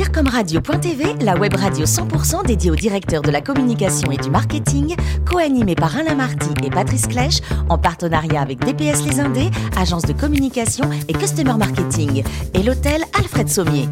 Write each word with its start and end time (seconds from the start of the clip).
DIRCOMRadio.tv, 0.00 1.16
la 1.20 1.34
web 1.34 1.54
radio 1.54 1.84
100% 1.84 2.46
dédiée 2.46 2.70
aux 2.70 2.74
directeurs 2.74 3.20
de 3.20 3.30
la 3.30 3.42
communication 3.42 4.10
et 4.10 4.16
du 4.16 4.30
marketing, 4.30 4.96
co-animée 5.30 5.74
par 5.74 5.94
Alain 5.94 6.14
Marty 6.14 6.48
et 6.64 6.70
Patrice 6.70 7.06
Clèche, 7.06 7.40
en 7.68 7.76
partenariat 7.76 8.40
avec 8.40 8.60
DPS 8.60 9.04
Les 9.04 9.20
Indés, 9.20 9.50
agence 9.76 10.04
de 10.04 10.14
communication 10.14 10.88
et 11.06 11.12
customer 11.12 11.52
marketing, 11.58 12.24
et 12.54 12.62
l'hôtel 12.62 13.02
Alfred 13.18 13.50
Sommier. 13.50 13.88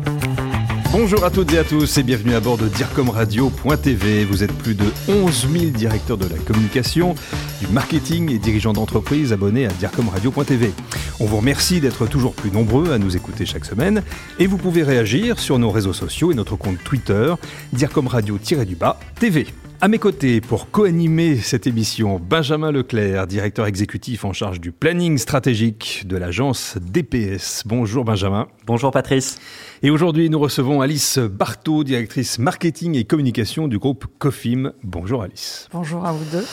Bonjour 0.91 1.23
à 1.23 1.31
toutes 1.31 1.53
et 1.53 1.59
à 1.59 1.65
tous 1.65 1.99
et 1.99 2.03
bienvenue 2.03 2.35
à 2.35 2.41
bord 2.41 2.57
de 2.57 2.67
DIRCOMRadio.tv. 2.67 4.25
Vous 4.25 4.43
êtes 4.43 4.53
plus 4.55 4.75
de 4.75 4.87
11 5.07 5.47
000 5.53 5.65
directeurs 5.67 6.17
de 6.17 6.27
la 6.27 6.39
communication, 6.39 7.15
du 7.61 7.67
marketing 7.67 8.33
et 8.33 8.39
dirigeants 8.39 8.73
d'entreprise 8.73 9.35
abonnés 9.35 9.67
à 9.67 9.69
DIRCOMRadio.tv. 9.69 10.73
On 11.21 11.27
vous 11.27 11.37
remercie 11.37 11.81
d'être 11.81 12.07
toujours 12.07 12.33
plus 12.35 12.51
nombreux 12.51 12.91
à 12.91 12.99
nous 12.99 13.17
écouter 13.17 13.45
chaque 13.45 13.67
semaine 13.67 14.03
et 14.39 14.47
vous 14.47 14.57
pouvez 14.57 14.83
réagir 14.83 15.39
sur 15.39 15.59
nos 15.59 15.71
réseaux 15.71 15.93
sociaux 15.93 16.33
et 16.33 16.35
notre 16.35 16.57
compte 16.57 16.83
Twitter 16.83 17.35
DIRCOMRadio-du-bas 17.75 18.99
TV. 19.21 19.47
À 19.81 19.87
mes 19.87 20.01
côtés, 20.01 20.41
pour 20.41 20.73
co-animer 20.73 21.37
cette 21.37 21.69
émission, 21.69 22.19
Benjamin 22.19 22.73
Leclerc, 22.73 23.29
directeur 23.29 23.65
exécutif 23.67 24.25
en 24.25 24.33
charge 24.33 24.61
du 24.61 24.73
planning 24.73 25.19
stratégique 25.19 26.03
de 26.05 26.17
l'agence 26.17 26.77
DPS. 26.81 27.63
Bonjour 27.65 28.05
Benjamin. 28.05 28.49
Bonjour 28.67 28.91
Patrice. 28.91 29.39
Et 29.85 29.91
aujourd'hui, 29.91 30.31
nous 30.31 30.41
recevons 30.41 30.81
Alice 30.81 31.21
Barthaud, 31.21 31.85
directrice 31.85 32.41
marketing 32.41 32.97
et 32.97 33.05
communication 33.05 33.69
du 33.69 33.79
groupe 33.79 34.07
Cofim. 34.19 34.73
Bonjour 34.83 35.23
Alice. 35.23 35.69
Bonjour 35.73 36.05
à 36.05 36.11
vous 36.11 36.25
deux. 36.33 36.45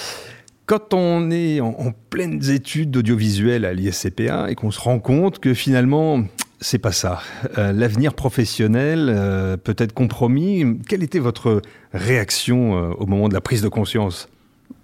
Quand 0.68 0.94
on 0.94 1.32
est 1.32 1.62
en, 1.62 1.70
en 1.80 1.94
pleines 2.12 2.48
études 2.52 2.92
d'audiovisuel 2.92 3.66
à 3.66 3.74
l'ISCPA 3.74 4.52
et 4.52 4.56
qu'on 4.56 4.70
se 4.70 4.80
rend 4.80 5.00
compte 5.00 5.40
que 5.40 5.56
finalement, 5.56 6.24
c'est 6.62 6.80
pas 6.80 6.92
ça. 6.92 7.20
Euh, 7.58 7.72
L'avenir 7.74 8.14
professionnel 8.14 9.08
euh, 9.10 9.58
peut 9.58 9.76
être 9.78 9.94
compromis. 9.94 10.80
Quelle 10.88 11.04
était 11.04 11.20
votre 11.20 11.62
réaction 11.94 12.78
euh, 12.78 12.94
au 12.98 13.06
moment 13.06 13.28
de 13.28 13.34
la 13.34 13.42
prise 13.42 13.62
de 13.62 13.68
conscience? 13.68 14.30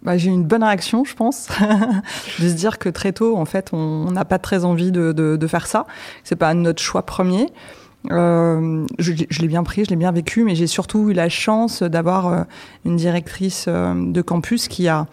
Bah, 0.04 0.18
J'ai 0.18 0.30
eu 0.30 0.34
une 0.34 0.44
bonne 0.44 0.64
réaction, 0.64 1.04
je 1.04 1.16
pense, 1.16 1.48
de 2.40 2.50
se 2.50 2.54
dire 2.54 2.78
que 2.78 2.90
très 2.90 3.14
tôt, 3.14 3.38
en 3.38 3.46
fait, 3.46 3.70
on 3.74 4.12
n'a 4.12 4.26
pas 4.26 4.40
très 4.40 4.66
envie 4.66 4.92
de, 4.92 5.48
faire 5.48 5.68
ça. 5.68 5.86
C'est 6.24 6.36
pas 6.36 6.54
notre 6.54 6.82
choix 6.82 7.06
premier. 7.06 7.48
Je, 8.10 9.42
l'ai 9.42 9.48
bien 9.48 9.64
pris, 9.64 9.86
je 9.86 9.92
l'ai 9.92 9.96
bien 9.96 10.12
vécu, 10.12 10.44
mais 10.44 10.56
j'ai 10.56 10.68
surtout 10.68 11.10
eu 11.12 11.14
la 11.14 11.30
chance 11.30 11.84
d'avoir 11.84 12.46
une 12.84 12.96
directrice 12.96 13.68
de 13.68 14.22
campus 14.22 14.68
qui 14.68 14.88
a 14.88 15.06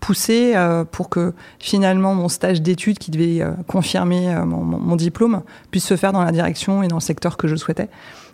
poussé 0.00 0.52
euh, 0.54 0.84
pour 0.84 1.08
que 1.08 1.32
finalement 1.58 2.14
mon 2.14 2.28
stage 2.28 2.62
d'études, 2.62 2.98
qui 2.98 3.10
devait 3.10 3.40
euh, 3.42 3.52
confirmer 3.66 4.34
mon, 4.44 4.62
mon, 4.62 4.78
mon, 4.78 4.96
diplôme, 4.96 5.42
puisse 5.70 5.86
se 5.86 5.96
faire 5.96 6.12
dans 6.12 6.22
la 6.24 6.32
direction 6.32 6.82
et 6.82 6.88
dans 6.88 6.96
le 6.96 7.00
secteur 7.02 7.36
que 7.36 7.48
je 7.48 7.56
souhaitais. 7.56 7.88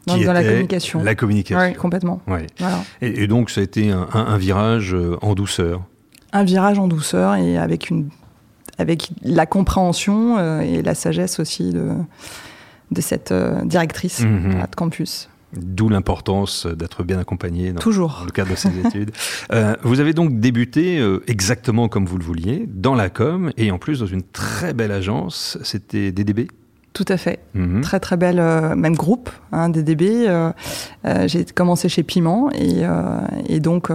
Dans, 0.06 0.16
dans 0.16 0.32
la 0.32 0.42
communication. 0.42 1.02
La 1.02 1.14
communication. 1.14 1.64
Oui, 1.64 1.74
complètement. 1.74 2.20
Ouais. 2.26 2.46
Voilà. 2.58 2.78
Et, 3.02 3.22
et, 3.22 3.26
donc, 3.28 3.50
ça 3.50 3.60
a 3.60 3.64
été 3.64 3.90
un, 3.92 4.08
un, 4.12 4.26
un 4.26 4.36
virage 4.38 4.96
en 5.22 5.34
douceur. 5.34 5.82
Un 6.32 6.42
virage 6.44 6.78
en 6.80 6.88
douceur 6.88 7.36
et 7.36 7.56
avec, 7.56 7.88
une, 7.88 8.08
avec 8.78 9.10
la 9.22 9.46
compréhension 9.46 10.38
euh, 10.38 10.60
et 10.60 10.82
la 10.82 10.94
sagesse 10.96 11.38
aussi 11.38 11.70
de, 11.70 11.90
de 12.90 13.00
cette 13.00 13.30
euh, 13.30 13.64
directrice 13.64 14.20
Mhm. 14.20 14.28
mm 14.30 14.50
-hmm. 14.50 14.70
de 14.70 14.74
campus. 14.76 15.28
D'où 15.54 15.88
l'importance 15.88 16.66
d'être 16.66 17.04
bien 17.04 17.18
accompagné 17.18 17.72
dans, 17.72 17.80
Toujours. 17.80 18.16
dans 18.20 18.24
le 18.24 18.30
cadre 18.30 18.50
de 18.50 18.56
ces 18.56 18.78
études. 18.86 19.10
Euh, 19.52 19.74
vous 19.82 20.00
avez 20.00 20.14
donc 20.14 20.40
débuté 20.40 20.98
euh, 20.98 21.22
exactement 21.26 21.88
comme 21.88 22.06
vous 22.06 22.18
le 22.18 22.24
vouliez, 22.24 22.64
dans 22.68 22.94
la 22.94 23.10
com, 23.10 23.52
et 23.56 23.70
en 23.70 23.78
plus 23.78 24.00
dans 24.00 24.06
une 24.06 24.22
très 24.22 24.72
belle 24.72 24.92
agence, 24.92 25.58
c'était 25.62 26.10
DDB 26.12 26.48
tout 26.92 27.04
à 27.08 27.16
fait. 27.16 27.38
-hmm. 27.56 27.80
Très 27.80 28.00
très 28.00 28.16
belle, 28.16 28.38
euh, 28.38 28.74
même 28.74 28.94
groupe, 28.94 29.30
hein, 29.52 29.68
DDB. 29.68 30.02
Euh, 30.26 30.52
euh, 31.06 31.26
j'ai 31.26 31.44
commencé 31.44 31.88
chez 31.88 32.02
Piment 32.02 32.50
et, 32.52 32.82
et 33.48 33.60
donc 33.60 33.88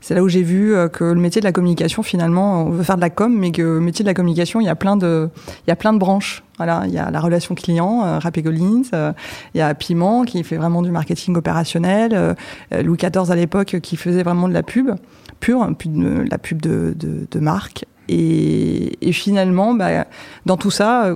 c'est 0.00 0.14
là 0.14 0.22
où 0.22 0.28
j'ai 0.28 0.42
vu 0.42 0.74
que 0.92 1.04
le 1.04 1.20
métier 1.20 1.40
de 1.40 1.46
la 1.46 1.52
communication, 1.52 2.02
finalement, 2.02 2.64
on 2.64 2.70
veut 2.70 2.82
faire 2.82 2.96
de 2.96 3.00
la 3.00 3.10
com, 3.10 3.34
mais 3.36 3.52
que 3.52 3.62
le 3.62 3.80
métier 3.80 4.02
de 4.02 4.08
la 4.08 4.14
communication, 4.14 4.60
il 4.60 4.64
y 4.64 4.68
a 4.68 4.74
plein 4.74 4.96
de, 4.96 5.28
il 5.66 5.70
y 5.70 5.72
a 5.72 5.76
plein 5.76 5.92
de 5.92 5.98
branches. 5.98 6.42
Voilà, 6.56 6.84
il 6.86 6.92
y 6.92 6.98
a 6.98 7.10
la 7.10 7.20
relation 7.20 7.54
client, 7.54 8.02
euh, 8.04 8.18
Rappé 8.18 8.42
Collins, 8.42 8.84
euh, 8.94 9.12
il 9.54 9.58
y 9.58 9.60
a 9.60 9.74
Piment 9.74 10.24
qui 10.24 10.42
fait 10.42 10.56
vraiment 10.56 10.80
du 10.80 10.90
marketing 10.90 11.36
opérationnel, 11.36 12.12
euh, 12.14 12.34
Louis 12.82 12.96
XIV 12.96 13.30
à 13.30 13.36
l'époque 13.36 13.78
qui 13.82 13.96
faisait 13.96 14.22
vraiment 14.22 14.48
de 14.48 14.54
la 14.54 14.62
pub 14.62 14.90
pure, 15.38 15.68
de, 15.84 16.24
la 16.30 16.38
pub 16.38 16.62
de, 16.62 16.94
de, 16.96 17.26
de 17.30 17.40
marque. 17.40 17.84
Et, 18.08 18.96
et 19.06 19.12
finalement, 19.12 19.74
bah, 19.74 20.06
dans 20.46 20.56
tout 20.56 20.70
ça, 20.70 21.14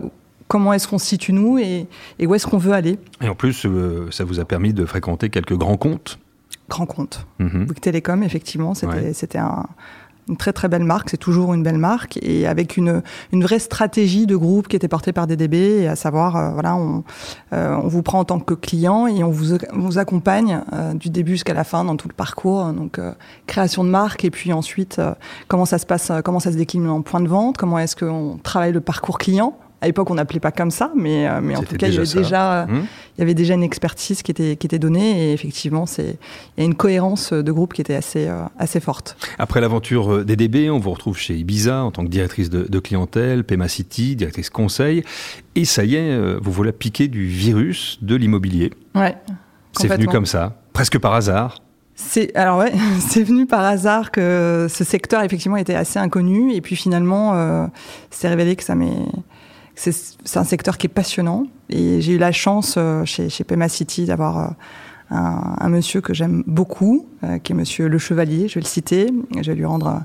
comment 0.50 0.72
est-ce 0.72 0.88
qu'on 0.88 0.98
se 0.98 1.06
situe 1.06 1.32
nous 1.32 1.58
et, 1.58 1.86
et 2.18 2.26
où 2.26 2.34
est-ce 2.34 2.46
qu'on 2.46 2.58
veut 2.58 2.72
aller. 2.72 2.98
Et 3.22 3.28
en 3.28 3.36
plus, 3.36 3.64
euh, 3.64 4.08
ça 4.10 4.24
vous 4.24 4.40
a 4.40 4.44
permis 4.44 4.74
de 4.74 4.84
fréquenter 4.84 5.30
quelques 5.30 5.56
grands 5.56 5.76
comptes. 5.76 6.18
Grands 6.68 6.86
comptes. 6.86 7.26
Mm 7.38 7.46
-hmm. 7.46 7.66
Bouygues 7.66 7.80
Télécom, 7.80 8.22
effectivement, 8.22 8.74
c'était 8.74 9.38
ouais. 9.38 9.38
un, 9.38 9.66
une 10.28 10.36
très 10.36 10.52
très 10.52 10.68
belle 10.68 10.84
marque, 10.84 11.10
c'est 11.10 11.16
toujours 11.28 11.54
une 11.54 11.62
belle 11.62 11.78
marque, 11.78 12.18
et 12.22 12.46
avec 12.46 12.76
une, 12.76 13.02
une 13.32 13.42
vraie 13.42 13.58
stratégie 13.58 14.26
de 14.26 14.36
groupe 14.36 14.68
qui 14.68 14.76
était 14.76 14.88
portée 14.88 15.12
par 15.12 15.26
DDB, 15.26 15.86
à 15.86 15.96
savoir, 15.96 16.36
euh, 16.36 16.50
voilà, 16.50 16.76
on, 16.76 17.04
euh, 17.52 17.74
on 17.84 17.88
vous 17.88 18.02
prend 18.02 18.20
en 18.20 18.24
tant 18.24 18.40
que 18.40 18.54
client 18.54 19.06
et 19.06 19.22
on 19.24 19.30
vous, 19.30 19.54
on 19.72 19.80
vous 19.80 19.98
accompagne 19.98 20.60
euh, 20.72 20.94
du 20.94 21.10
début 21.10 21.32
jusqu'à 21.32 21.54
la 21.54 21.64
fin 21.64 21.84
dans 21.84 21.96
tout 21.96 22.08
le 22.08 22.14
parcours, 22.14 22.72
donc 22.72 23.00
création 23.46 23.82
de 23.84 23.90
marque, 23.90 24.24
et 24.24 24.30
puis 24.30 24.52
ensuite 24.52 25.00
comment 25.48 25.66
ça 25.66 25.78
se 25.78 25.86
passe, 25.86 26.12
comment 26.24 26.40
ça 26.40 26.52
se 26.52 26.56
décline 26.56 26.88
en 26.88 27.02
point 27.02 27.20
de 27.20 27.28
vente, 27.28 27.56
comment 27.56 27.78
est-ce 27.78 27.96
qu'on 27.96 28.38
travaille 28.42 28.72
le 28.72 28.80
parcours 28.80 29.18
client 29.18 29.56
à 29.80 29.86
l'époque, 29.86 30.10
on 30.10 30.14
n'appelait 30.14 30.40
pas 30.40 30.52
comme 30.52 30.70
ça, 30.70 30.92
mais, 30.94 31.26
euh, 31.26 31.40
mais 31.42 31.56
en 31.56 31.62
tout 31.62 31.76
cas, 31.76 31.88
il 31.88 31.94
y, 31.94 31.98
avait 31.98 32.06
déjà, 32.06 32.66
mmh. 32.66 32.86
il 33.16 33.20
y 33.20 33.22
avait 33.22 33.34
déjà 33.34 33.54
une 33.54 33.62
expertise 33.62 34.22
qui 34.22 34.30
était, 34.30 34.56
qui 34.56 34.66
était 34.66 34.78
donnée. 34.78 35.30
Et 35.30 35.32
effectivement, 35.32 35.86
il 35.98 36.16
y 36.58 36.60
a 36.60 36.64
une 36.64 36.74
cohérence 36.74 37.32
de 37.32 37.52
groupe 37.52 37.72
qui 37.72 37.80
était 37.80 37.94
assez, 37.94 38.26
euh, 38.26 38.42
assez 38.58 38.80
forte. 38.80 39.16
Après 39.38 39.60
l'aventure 39.60 40.24
DDB, 40.24 40.70
on 40.70 40.78
vous 40.78 40.90
retrouve 40.90 41.16
chez 41.16 41.34
Ibiza 41.34 41.82
en 41.82 41.90
tant 41.90 42.04
que 42.04 42.10
directrice 42.10 42.50
de, 42.50 42.64
de 42.64 42.78
clientèle, 42.78 43.44
Pema 43.44 43.68
City, 43.68 44.16
directrice 44.16 44.50
conseil. 44.50 45.02
Et 45.54 45.64
ça 45.64 45.84
y 45.84 45.96
est, 45.96 46.10
euh, 46.10 46.38
vous 46.42 46.52
voilà 46.52 46.72
piqué 46.72 47.08
du 47.08 47.26
virus 47.26 47.98
de 48.02 48.14
l'immobilier. 48.14 48.70
Ouais. 48.94 49.16
C'est 49.72 49.88
venu 49.88 50.06
comme 50.06 50.26
ça, 50.26 50.60
presque 50.72 50.98
par 50.98 51.14
hasard. 51.14 51.62
C'est 51.94 52.34
alors 52.34 52.58
ouais, 52.58 52.72
c'est 53.00 53.22
venu 53.22 53.46
par 53.46 53.64
hasard 53.64 54.10
que 54.10 54.66
ce 54.70 54.84
secteur 54.84 55.22
effectivement 55.22 55.56
était 55.56 55.74
assez 55.74 55.98
inconnu 55.98 56.54
et 56.54 56.60
puis 56.60 56.74
finalement 56.74 57.34
euh, 57.34 57.66
c'est 58.10 58.28
révélé 58.28 58.56
que 58.56 58.64
ça 58.64 58.74
m'est 58.74 59.06
c'est 59.80 60.36
un 60.36 60.44
secteur 60.44 60.76
qui 60.76 60.86
est 60.86 60.90
passionnant 60.90 61.46
et 61.70 62.00
j'ai 62.00 62.12
eu 62.12 62.18
la 62.18 62.32
chance 62.32 62.74
euh, 62.76 63.04
chez, 63.06 63.30
chez 63.30 63.44
Pema 63.44 63.68
City 63.68 64.04
d'avoir 64.04 64.38
euh, 64.38 64.46
un, 65.10 65.68
monsieur 65.70 66.02
que 66.02 66.12
j'aime 66.12 66.44
beaucoup, 66.46 67.06
euh, 67.24 67.38
qui 67.38 67.52
est 67.52 67.54
monsieur 67.54 67.88
Le 67.88 67.98
Chevalier, 67.98 68.46
je 68.48 68.56
vais 68.56 68.60
le 68.60 68.66
citer, 68.66 69.10
je 69.40 69.50
vais 69.50 69.56
lui 69.56 69.64
rendre 69.64 70.02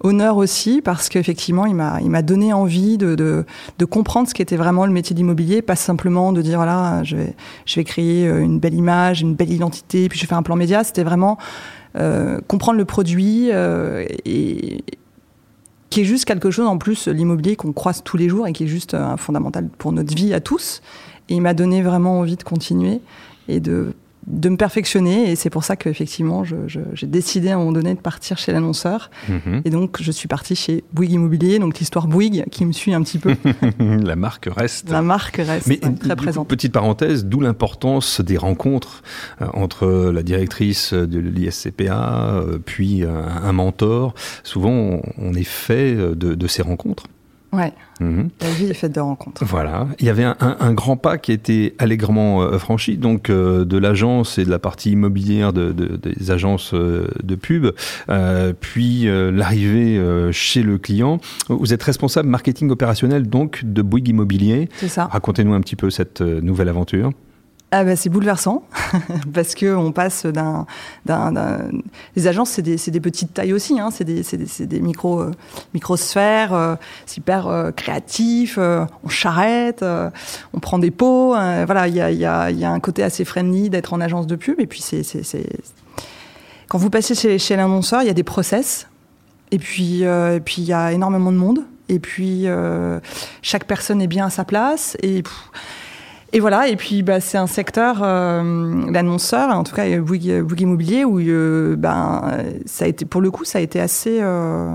honneur 0.00 0.36
aussi 0.36 0.82
parce 0.82 1.08
qu'effectivement 1.08 1.64
il 1.64 1.76
m'a 1.76 2.22
donné 2.22 2.52
envie 2.52 2.98
de, 2.98 3.46
comprendre 3.88 4.28
ce 4.28 4.34
qu'était 4.34 4.56
vraiment 4.56 4.84
le 4.84 4.92
métier 4.92 5.14
d'immobilier, 5.14 5.62
pas 5.62 5.76
simplement 5.76 6.32
de 6.32 6.42
dire 6.42 6.56
voilà 6.56 7.02
je 7.04 7.16
vais 7.16 7.36
je 7.64 7.76
vais 7.76 7.84
créer 7.84 8.26
une 8.26 8.58
belle 8.58 8.74
image, 8.74 9.22
une 9.22 9.34
belle 9.34 9.52
identité, 9.52 10.08
puis 10.08 10.18
je 10.18 10.26
fais 10.26 10.34
un 10.34 10.42
plan 10.42 10.56
média, 10.56 10.82
c'était 10.82 11.04
vraiment 11.04 11.38
comprendre 12.48 12.78
le 12.78 12.84
produit 12.84 13.50
et 13.50 14.84
qui 15.94 16.00
est 16.00 16.04
juste 16.04 16.24
quelque 16.24 16.50
chose 16.50 16.66
en 16.66 16.76
plus, 16.76 17.06
l'immobilier 17.06 17.54
qu'on 17.54 17.72
croise 17.72 18.02
tous 18.02 18.16
les 18.16 18.28
jours 18.28 18.48
et 18.48 18.52
qui 18.52 18.64
est 18.64 18.66
juste 18.66 18.94
un 18.94 19.16
fondamental 19.16 19.68
pour 19.78 19.92
notre 19.92 20.12
vie 20.12 20.34
à 20.34 20.40
tous. 20.40 20.82
Et 21.28 21.34
il 21.34 21.40
m'a 21.40 21.54
donné 21.54 21.82
vraiment 21.82 22.18
envie 22.18 22.34
de 22.34 22.42
continuer 22.42 23.00
et 23.46 23.60
de, 23.60 23.94
de 24.26 24.48
me 24.48 24.56
perfectionner. 24.56 25.30
Et 25.30 25.36
c'est 25.36 25.50
pour 25.50 25.64
ça 25.64 25.76
qu'effectivement, 25.76 26.44
j'ai 26.44 27.06
décidé 27.06 27.50
à 27.50 27.54
un 27.54 27.58
moment 27.58 27.72
donné 27.72 27.94
de 27.94 28.00
partir 28.00 28.38
chez 28.38 28.52
l'annonceur. 28.52 29.10
-hmm. 29.28 29.62
Et 29.64 29.70
donc, 29.70 30.00
je 30.00 30.12
suis 30.12 30.28
partie 30.28 30.56
chez 30.56 30.84
Bouygues 30.92 31.12
Immobilier, 31.12 31.58
donc 31.58 31.78
l'histoire 31.78 32.06
Bouygues 32.06 32.44
qui 32.50 32.64
me 32.64 32.72
suit 32.72 32.94
un 32.94 33.02
petit 33.02 33.18
peu. 33.18 33.34
La 33.78 34.16
marque 34.16 34.48
reste. 34.54 34.90
La 34.90 35.02
marque 35.02 35.36
reste 35.36 35.66
Mais, 35.66 35.78
très 35.78 36.16
présente. 36.16 36.48
Petite 36.48 36.72
parenthèse, 36.72 37.24
d'où 37.26 37.40
l'importance 37.40 38.20
des 38.20 38.36
rencontres 38.36 39.02
euh, 39.40 39.46
entre 39.54 39.86
la 39.86 40.22
directrice 40.22 40.92
de 40.94 41.18
l'ISCPA, 41.18 42.34
euh, 42.34 42.58
puis 42.64 43.04
un, 43.04 43.48
un, 43.48 43.52
mentor. 43.52 44.14
Souvent, 44.42 44.70
on, 44.70 45.02
on 45.18 45.34
est 45.34 45.50
fait 45.66 45.94
de, 45.94 46.34
de 46.34 46.46
ces 46.46 46.62
rencontres. 46.62 47.04
Ouais. 47.54 47.72
Mmh. 48.00 48.22
La 48.40 48.50
vie 48.50 48.66
est 48.66 48.74
faite 48.74 48.92
de 48.92 49.00
rencontres. 49.00 49.44
Voilà. 49.44 49.86
Il 50.00 50.06
y 50.06 50.08
avait 50.08 50.24
un, 50.24 50.36
un, 50.40 50.56
un 50.58 50.72
grand 50.72 50.96
pas 50.96 51.18
qui 51.18 51.30
a 51.30 51.34
été 51.34 51.74
allègrement 51.78 52.42
euh, 52.42 52.58
franchi, 52.58 52.96
donc 52.96 53.30
euh, 53.30 53.64
de 53.64 53.78
l'agence 53.78 54.38
et 54.38 54.44
de 54.44 54.50
la 54.50 54.58
partie 54.58 54.90
immobilière 54.90 55.52
de, 55.52 55.70
de, 55.70 55.96
des 55.96 56.30
agences 56.32 56.74
euh, 56.74 57.06
de 57.22 57.36
pub, 57.36 57.68
puis 58.60 59.06
l'arrivée 59.06 60.00
chez 60.32 60.62
le 60.62 60.78
client. 60.78 61.20
Vous 61.48 61.72
êtes 61.72 61.82
responsable 61.82 62.28
marketing 62.28 62.70
opérationnel 62.70 63.28
donc 63.28 63.64
de 63.64 63.82
Bouygues 63.82 64.08
Immobilier. 64.08 64.68
C'est 64.76 64.88
ça. 64.88 65.06
Racontez-nous 65.06 65.54
un 65.54 65.60
petit 65.60 65.76
peu 65.76 65.90
cette 65.90 66.20
nouvelle 66.20 66.68
aventure. 66.68 67.12
Ah 67.76 67.82
bah, 67.82 67.96
c'est 67.96 68.08
bouleversant 68.08 68.62
parce 69.34 69.56
que 69.56 69.74
on 69.74 69.90
passe 69.90 70.26
d'un, 70.26 70.64
les 72.14 72.28
agences 72.28 72.50
c'est 72.50 72.62
des, 72.62 72.76
des, 72.76 73.00
petites 73.00 73.34
tailles 73.34 73.52
aussi, 73.52 73.80
hein. 73.80 73.90
c'est 73.90 74.04
des, 74.04 74.22
des, 74.22 74.66
des, 74.66 74.80
micro 74.80 75.20
euh, 75.20 75.32
microsphères, 75.74 76.54
euh, 76.54 76.76
c'est 77.04 77.18
hyper 77.18 77.48
euh, 77.48 77.72
créatif, 77.72 78.58
on 78.58 79.08
charrette, 79.08 79.84
on 80.52 80.60
prend 80.60 80.78
des 80.78 80.92
pots, 80.92 81.30
voilà 81.32 81.88
il 81.88 81.96
y 81.96 82.00
a, 82.00 82.12
y, 82.12 82.24
a, 82.24 82.52
y 82.52 82.64
a, 82.64 82.70
un 82.70 82.78
côté 82.78 83.02
assez 83.02 83.24
friendly 83.24 83.70
d'être 83.70 83.92
en 83.92 84.00
agence 84.00 84.28
de 84.28 84.36
pub 84.36 84.60
et 84.60 84.68
puis 84.68 84.80
c'est, 84.80 85.02
quand 86.68 86.78
vous 86.78 86.90
passez 86.90 87.16
chez, 87.16 87.40
chez 87.40 87.56
l'annonceur 87.56 88.02
il 88.02 88.06
y 88.06 88.10
a 88.10 88.14
des 88.14 88.22
process 88.22 88.86
et 89.50 89.58
puis 89.58 90.02
et 90.02 90.40
puis 90.44 90.62
il 90.62 90.68
y 90.68 90.72
a 90.72 90.92
énormément 90.92 91.32
de 91.32 91.38
monde 91.38 91.64
et 91.88 91.98
puis 91.98 92.46
chaque 93.42 93.64
personne 93.64 94.00
est 94.00 94.06
bien 94.06 94.26
à 94.26 94.30
sa 94.30 94.44
place 94.44 94.96
et 95.02 95.24
et 96.34 96.40
voilà, 96.40 96.66
et 96.66 96.74
puis 96.74 97.04
bah, 97.04 97.20
c'est 97.20 97.38
un 97.38 97.46
secteur, 97.46 98.00
euh, 98.02 98.90
l'annonceur, 98.90 99.56
en 99.56 99.62
tout 99.62 99.72
cas 99.72 99.84
Bouygues, 100.00 100.42
Bouygues 100.42 100.62
Immobilier, 100.62 101.04
où 101.04 101.20
euh, 101.20 101.76
ben, 101.76 102.38
ça 102.66 102.86
a 102.86 102.88
été, 102.88 103.04
pour 103.04 103.20
le 103.20 103.30
coup, 103.30 103.44
ça 103.44 103.58
a 103.58 103.62
été 103.62 103.80
assez... 103.80 104.18
Euh, 104.20 104.74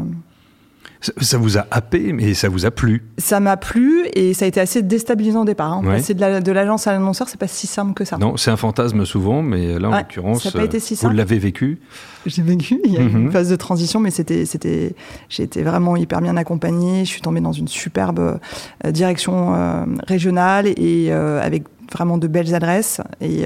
ça 1.01 1.37
vous 1.37 1.57
a 1.57 1.65
happé, 1.71 2.11
mais 2.11 2.33
ça 2.33 2.49
vous 2.49 2.65
a 2.65 2.71
plu 2.71 3.05
Ça 3.17 3.39
m'a 3.39 3.55
plu 3.55 4.05
et 4.13 4.33
ça 4.33 4.45
a 4.45 4.47
été 4.47 4.59
assez 4.59 4.81
déstabilisant 4.81 5.43
au 5.43 5.45
départ. 5.45 5.73
Hein. 5.73 5.81
Passer 5.83 6.13
de 6.13 6.51
l'agence 6.51 6.87
à 6.87 6.91
l'annonceur, 6.91 7.29
c'est 7.29 7.39
pas 7.39 7.47
si 7.47 7.67
simple 7.67 7.93
que 7.93 8.03
ça. 8.03 8.17
Non, 8.17 8.35
c'est 8.37 8.51
un 8.51 8.57
fantasme 8.57 9.05
souvent, 9.05 9.41
mais 9.41 9.79
là, 9.79 9.89
en 9.89 9.97
l'occurrence, 9.97 10.45
vous 10.47 11.09
l'avez 11.09 11.39
vécu 11.39 11.79
J'ai 12.25 12.41
vécu. 12.41 12.81
Il 12.85 12.93
y 12.93 12.97
a 12.97 13.01
eu 13.01 13.09
une 13.09 13.25
mhm. 13.25 13.31
phase 13.31 13.49
de 13.49 13.55
transition, 13.55 13.99
mais 13.99 14.11
c'était, 14.11 14.45
c'était, 14.45 14.93
j'ai 15.29 15.43
été 15.43 15.63
vraiment 15.63 15.95
hyper 15.95 16.21
bien 16.21 16.35
accompagnée. 16.35 17.05
Je 17.05 17.09
suis 17.09 17.21
tombée 17.21 17.41
dans 17.41 17.53
une 17.53 17.67
superbe 17.67 18.39
euh, 18.85 18.91
direction 18.91 19.55
euh, 19.55 19.85
régionale 20.05 20.67
et 20.67 21.07
euh, 21.09 21.41
avec 21.41 21.63
vraiment 21.93 22.17
de 22.17 22.27
belles 22.27 22.53
adresses 22.53 23.01
et, 23.19 23.45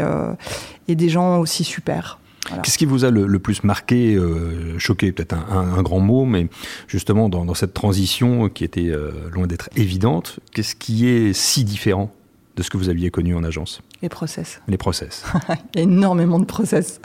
et 0.90 0.96
des 0.96 1.08
gens 1.08 1.40
aussi 1.40 1.64
super. 1.64 2.20
Qu'est-ce 2.62 2.78
qui 2.78 2.86
vous 2.86 3.06
a 3.06 3.10
le, 3.10 3.40
plus 3.40 3.64
marqué, 3.64 4.16
euh, 4.16 4.78
choqué, 4.78 5.12
peut-être 5.12 5.34
un, 5.34 5.82
grand 5.82 6.00
mot, 6.00 6.26
mais 6.26 6.50
justement 6.88 7.30
dans, 7.30 7.54
cette 7.54 7.74
transition 7.74 8.50
qui 8.50 8.64
était 8.64 8.90
euh, 8.90 9.12
loin 9.32 9.48
d'être 9.48 9.70
évidente, 9.76 10.40
qu'est-ce 10.52 10.76
qui 10.76 11.08
est 11.08 11.34
si 11.34 11.64
différent 11.64 12.14
de 12.56 12.64
ce 12.64 12.70
que 12.70 12.78
vous 12.78 12.90
aviez 12.90 13.12
connu 13.12 13.36
en 13.36 13.44
agence? 13.44 13.82
Les 14.02 14.10
process. 14.10 14.62
Les 14.68 14.78
process. 14.78 15.24
il 15.74 15.80
y 15.80 15.80
a 15.80 15.84
énormément 15.84 16.40
de 16.40 16.46
process. 16.46 17.00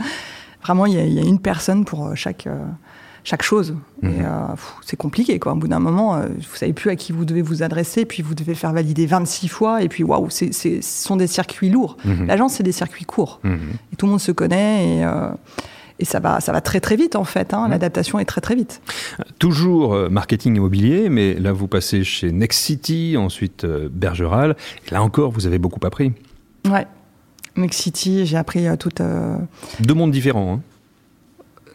Vraiment, 0.62 0.86
il 0.86 0.94
y 0.94 1.18
a, 1.18 1.22
une 1.22 1.40
personne 1.40 1.84
pour 1.84 2.06
euh, 2.06 2.14
chaque 2.14 2.48
chaque 3.24 3.42
chose. 3.42 3.74
Mhm. 4.02 4.12
Euh, 4.20 4.46
c'est 4.84 4.96
compliqué, 4.96 5.38
quoi. 5.38 5.52
Au 5.52 5.56
bout 5.56 5.68
d'un 5.68 5.78
moment, 5.78 6.16
euh, 6.16 6.26
vous 6.28 6.56
savez 6.56 6.72
plus 6.72 6.90
à 6.90 6.96
qui 6.96 7.12
vous 7.12 7.24
devez 7.24 7.42
vous 7.42 7.62
adresser, 7.62 8.04
puis 8.04 8.22
vous 8.22 8.34
devez 8.34 8.54
faire 8.54 8.72
valider 8.72 9.06
26 9.06 9.48
fois, 9.48 9.82
et 9.82 9.88
puis 9.88 10.04
waouh, 10.04 10.28
ce 10.30 10.46
sont 10.82 11.16
des 11.16 11.26
circuits 11.26 11.70
lourds. 11.70 11.96
Mhm. 12.04 12.26
L'agence, 12.26 12.54
c'est 12.54 12.62
des 12.62 12.72
circuits 12.72 13.04
courts. 13.04 13.40
Mhm. 13.42 13.58
Et 13.92 13.96
tout 13.96 14.06
le 14.06 14.10
monde 14.10 14.20
se 14.20 14.32
connaît, 14.32 14.98
et, 14.98 15.04
euh, 15.04 15.30
et 15.98 16.04
ça, 16.04 16.20
va, 16.20 16.40
ça 16.40 16.52
va 16.52 16.60
très 16.60 16.80
très 16.80 16.96
vite, 16.96 17.16
en 17.16 17.24
fait. 17.24 17.52
Hein. 17.54 17.68
L'adaptation 17.68 18.18
est 18.18 18.24
très 18.24 18.40
très 18.40 18.54
vite. 18.54 18.80
Toujours 19.38 20.10
marketing 20.10 20.56
immobilier, 20.56 21.08
mais 21.08 21.34
là, 21.34 21.52
vous 21.52 21.66
passez 21.66 22.04
chez 22.04 22.30
Next 22.32 22.60
City, 22.60 23.16
ensuite 23.18 23.66
Bergeral, 23.66 24.56
et 24.86 24.94
là 24.94 25.02
encore, 25.02 25.32
vous 25.32 25.46
avez 25.46 25.58
beaucoup 25.58 25.84
appris. 25.84 26.12
Ouais. 26.70 26.86
Next 27.56 27.80
City, 27.80 28.24
j'ai 28.26 28.36
appris 28.36 28.66
tout. 28.78 28.90
Deux 29.80 29.94
mondes 29.94 30.12
différents. 30.12 30.54
Hein. 30.54 30.60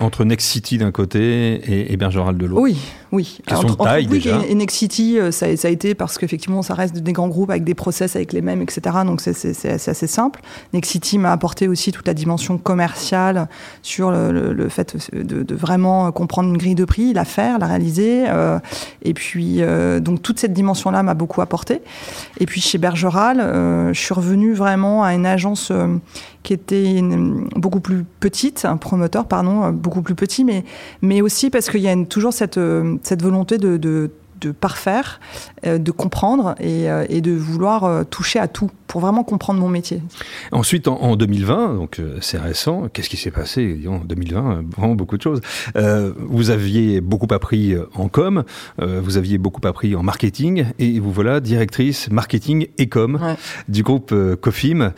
Entre 0.03 0.25
Next 0.25 0.47
City 0.47 0.77
d'un 0.77 0.91
côté 0.91 1.53
et, 1.55 1.93
et 1.93 1.97
Bergeral 1.97 2.37
de 2.37 2.45
l'autre. 2.45 2.61
Oui, 2.61 2.77
oui. 3.11 3.39
Question 3.47 3.69
entre, 3.69 3.77
de 3.77 3.83
taille, 3.83 4.07
déjà. 4.07 4.41
Et, 4.47 4.55
Next 4.55 4.77
City, 4.77 5.19
euh, 5.19 5.31
ça, 5.31 5.55
ça, 5.57 5.67
a 5.67 5.71
été 5.71 5.95
parce 5.95 6.17
qu'effectivement, 6.17 6.61
ça 6.61 6.73
reste 6.73 6.97
des 6.97 7.13
grands 7.13 7.27
groupes 7.27 7.49
avec 7.49 7.63
des 7.63 7.73
process 7.73 8.15
avec 8.15 8.33
les 8.33 8.41
mêmes, 8.41 8.61
etc. 8.61 8.97
Donc 9.05 9.21
c'est 9.21 9.89
assez 9.89 10.07
simple. 10.07 10.41
Next 10.73 10.91
City 10.91 11.17
m'a 11.17 11.31
apporté 11.31 11.67
aussi 11.67 11.91
toute 11.91 12.07
la 12.07 12.13
dimension 12.13 12.57
commerciale 12.57 13.47
sur 13.81 14.11
le, 14.11 14.69
fait 14.69 14.95
de, 15.13 15.43
de, 15.43 15.55
vraiment 15.55 16.11
comprendre 16.11 16.49
une 16.49 16.57
grille 16.57 16.75
de 16.75 16.85
prix, 16.85 17.13
la 17.13 17.25
faire, 17.25 17.59
la 17.59 17.67
réaliser. 17.67 18.25
Euh, 18.27 18.59
et 19.01 19.13
puis, 19.13 19.57
euh, 19.59 19.99
donc 19.99 20.21
toute 20.21 20.39
cette 20.39 20.53
dimension-là 20.53 21.03
m'a 21.03 21.13
beaucoup 21.13 21.41
apporté. 21.41 21.81
Et 22.39 22.45
puis 22.45 22.61
chez 22.61 22.77
Bergeral, 22.77 23.39
euh, 23.39 23.93
je 23.93 23.99
suis 23.99 24.13
revenue 24.13 24.53
vraiment 24.53 25.03
à 25.03 25.13
une 25.13 25.25
agence 25.25 25.71
qui 26.43 26.53
était 26.53 27.01
beaucoup 27.55 27.79
plus 27.79 28.03
petite, 28.19 28.65
un 28.65 28.77
promoteur, 28.77 29.25
pardon, 29.25 29.71
beaucoup 29.71 29.92
plus 30.01 30.15
petit, 30.15 30.43
mais, 30.43 30.63
mais 31.01 31.21
aussi 31.21 31.49
parce 31.49 31.69
qu'il 31.69 31.81
y 31.81 31.89
a 31.89 32.05
toujours 32.05 32.33
cette, 32.33 32.57
euh, 32.57 32.97
cette 33.03 33.21
volonté 33.21 33.57
de, 33.57 33.77
de 33.77 34.09
de 34.43 34.51
parfaire, 34.51 35.19
euh, 35.65 35.77
de 35.77 35.91
comprendre 35.91 36.55
et, 36.59 36.89
euh, 36.89 37.05
et, 37.09 37.21
de 37.21 37.31
vouloir 37.31 37.85
euh, 37.85 38.03
toucher 38.03 38.39
à 38.39 38.47
tout 38.47 38.69
pour 38.87 38.99
vraiment 39.01 39.23
comprendre 39.23 39.59
mon 39.59 39.69
métier. 39.69 40.01
Ensuite, 40.51 40.87
en, 40.87 41.15
2020, 41.15 41.75
donc 41.75 41.99
c'est 42.21 42.37
récent, 42.37 42.89
qu'est-ce 42.93 43.09
qui 43.09 43.17
s'est 43.17 43.31
passé? 43.31 43.81
En 43.87 43.99
2020 43.99 44.65
Vraiment 44.77 44.93
beaucoup 44.93 45.17
de 45.17 45.21
choses. 45.23 45.41
vous 45.73 46.49
aviez 46.51 47.01
beaucoup 47.01 47.27
appris 47.33 47.75
en 47.95 48.07
com, 48.07 48.43
vous 48.79 49.17
aviez 49.17 49.39
beaucoup 49.39 49.65
appris 49.67 49.95
en 49.95 50.03
marketing 50.03 50.65
et 50.77 50.99
vous 50.99 51.11
voilà 51.11 51.39
directrice 51.39 52.11
marketing 52.11 52.67
et 52.77 52.87
com 52.87 53.19
du 53.67 53.81
groupe 53.81 54.13
Cofim. 54.41 54.93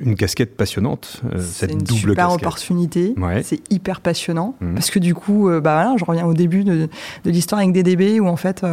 Une 0.00 0.14
casquette 0.14 0.56
passionnante, 0.56 1.22
cette 1.40 1.72
une 1.72 1.78
double 1.78 2.10
super 2.10 2.30
opportunité. 2.30 3.16
C'est 3.42 3.62
hyper 3.72 4.00
passionnant 4.00 4.54
mmh. 4.60 4.74
parce 4.74 4.90
que 4.90 5.00
du 5.00 5.14
coup, 5.14 5.48
bah 5.50 5.74
voilà, 5.74 5.96
je 5.98 6.04
reviens 6.04 6.26
au 6.26 6.34
début 6.34 6.62
de, 6.62 6.88
de 7.24 7.30
l'histoire 7.30 7.60
avec 7.60 7.72
DDB 7.72 8.20
où 8.20 8.28
en 8.28 8.36
fait 8.36 8.64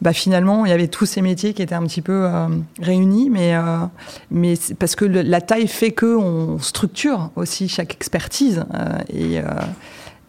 bah 0.00 0.12
finalement, 0.12 0.64
il 0.64 0.68
y 0.68 0.72
avait 0.72 0.88
tous 0.88 1.06
ces 1.06 1.22
métiers 1.22 1.54
qui 1.54 1.62
étaient 1.62 1.74
un 1.74 1.82
petit 1.82 2.02
peu 2.02 2.26
euh, 2.26 2.48
réunis, 2.80 3.30
mais, 3.30 3.54
euh, 3.54 4.54
parce 4.78 4.94
que 4.94 5.04
la 5.04 5.40
taille 5.40 5.66
fait 5.66 5.90
qu'on 5.90 6.58
structure 6.60 7.30
aussi 7.34 7.68
chaque 7.68 7.94
expertise. 7.94 8.64
Euh, 8.74 8.98
et 9.12 9.40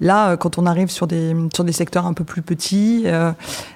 là, 0.01 0.37
quand 0.37 0.57
on 0.57 0.65
arrive 0.65 0.89
sur 0.89 1.05
des, 1.05 1.35
secteurs 1.71 2.07
un 2.07 2.13
peu 2.13 2.23
plus 2.23 2.41
petits, 2.41 3.05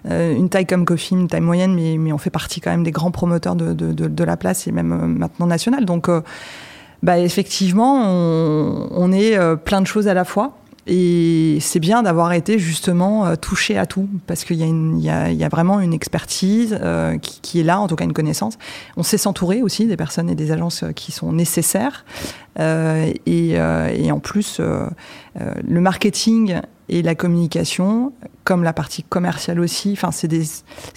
une 0.05 0.49
taille 0.49 0.65
comme 0.65 0.85
Coffee, 0.85 1.13
une 1.13 1.27
taille 1.27 1.41
moyenne, 1.41 1.75
mais, 1.75 2.11
on 2.11 2.17
fait 2.17 2.31
partie 2.31 2.59
quand 2.59 2.71
même 2.71 2.83
des 2.83 2.91
grands 2.91 3.11
promoteurs 3.11 3.55
de, 3.55 4.23
la 4.23 4.37
place 4.37 4.67
et 4.67 4.71
même 4.71 5.17
maintenant 5.17 5.45
nationale. 5.45 5.85
Donc, 5.85 6.09
bah, 7.03 7.19
effectivement, 7.19 8.01
on 8.03 9.11
est 9.11 9.37
plein 9.57 9.81
de 9.81 9.87
choses 9.87 10.07
à 10.07 10.15
la 10.15 10.25
fois. 10.25 10.57
Et 10.85 11.59
c'est 11.61 11.79
bien 11.79 12.03
d'avoir 12.03 12.33
été 12.33 12.59
justement 12.59 13.25
euh, 13.25 13.35
touché 13.35 13.77
à 13.77 13.85
tout, 13.85 14.09
parce 14.27 14.43
qu'il 14.43 14.57
y, 14.57 14.63
y, 14.65 15.05
y, 15.05 15.43
a 15.43 15.49
vraiment 15.49 15.79
une 15.79 15.93
expertise 15.93 16.77
euh, 16.81 17.17
qui, 17.17 17.39
qui, 17.41 17.59
est 17.61 17.63
là, 17.63 17.79
en 17.79 17.87
tout 17.87 17.95
cas 17.95 18.03
une 18.03 18.13
connaissance. 18.13 18.57
On 18.97 19.03
sait 19.03 19.17
s'entourer 19.17 19.61
aussi 19.61 19.85
des 19.85 19.95
personnes 19.95 20.29
et 20.29 20.35
des 20.35 20.51
agences 20.51 20.83
euh, 20.83 20.91
qui 20.91 21.13
sont 21.13 21.31
nécessaires. 21.31 22.03
Euh, 22.59 23.11
et, 23.25 23.51
et, 23.51 24.11
en 24.11 24.19
plus, 24.19 24.59
le 24.59 25.81
marketing 25.81 26.59
et 26.89 27.01
la 27.01 27.15
communication, 27.15 28.13
comme 28.43 28.63
la 28.63 28.73
partie 28.73 29.03
commerciale 29.03 29.59
aussi, 29.59 29.93
enfin, 29.93 30.11
c'est 30.11 30.27
des, 30.27 30.43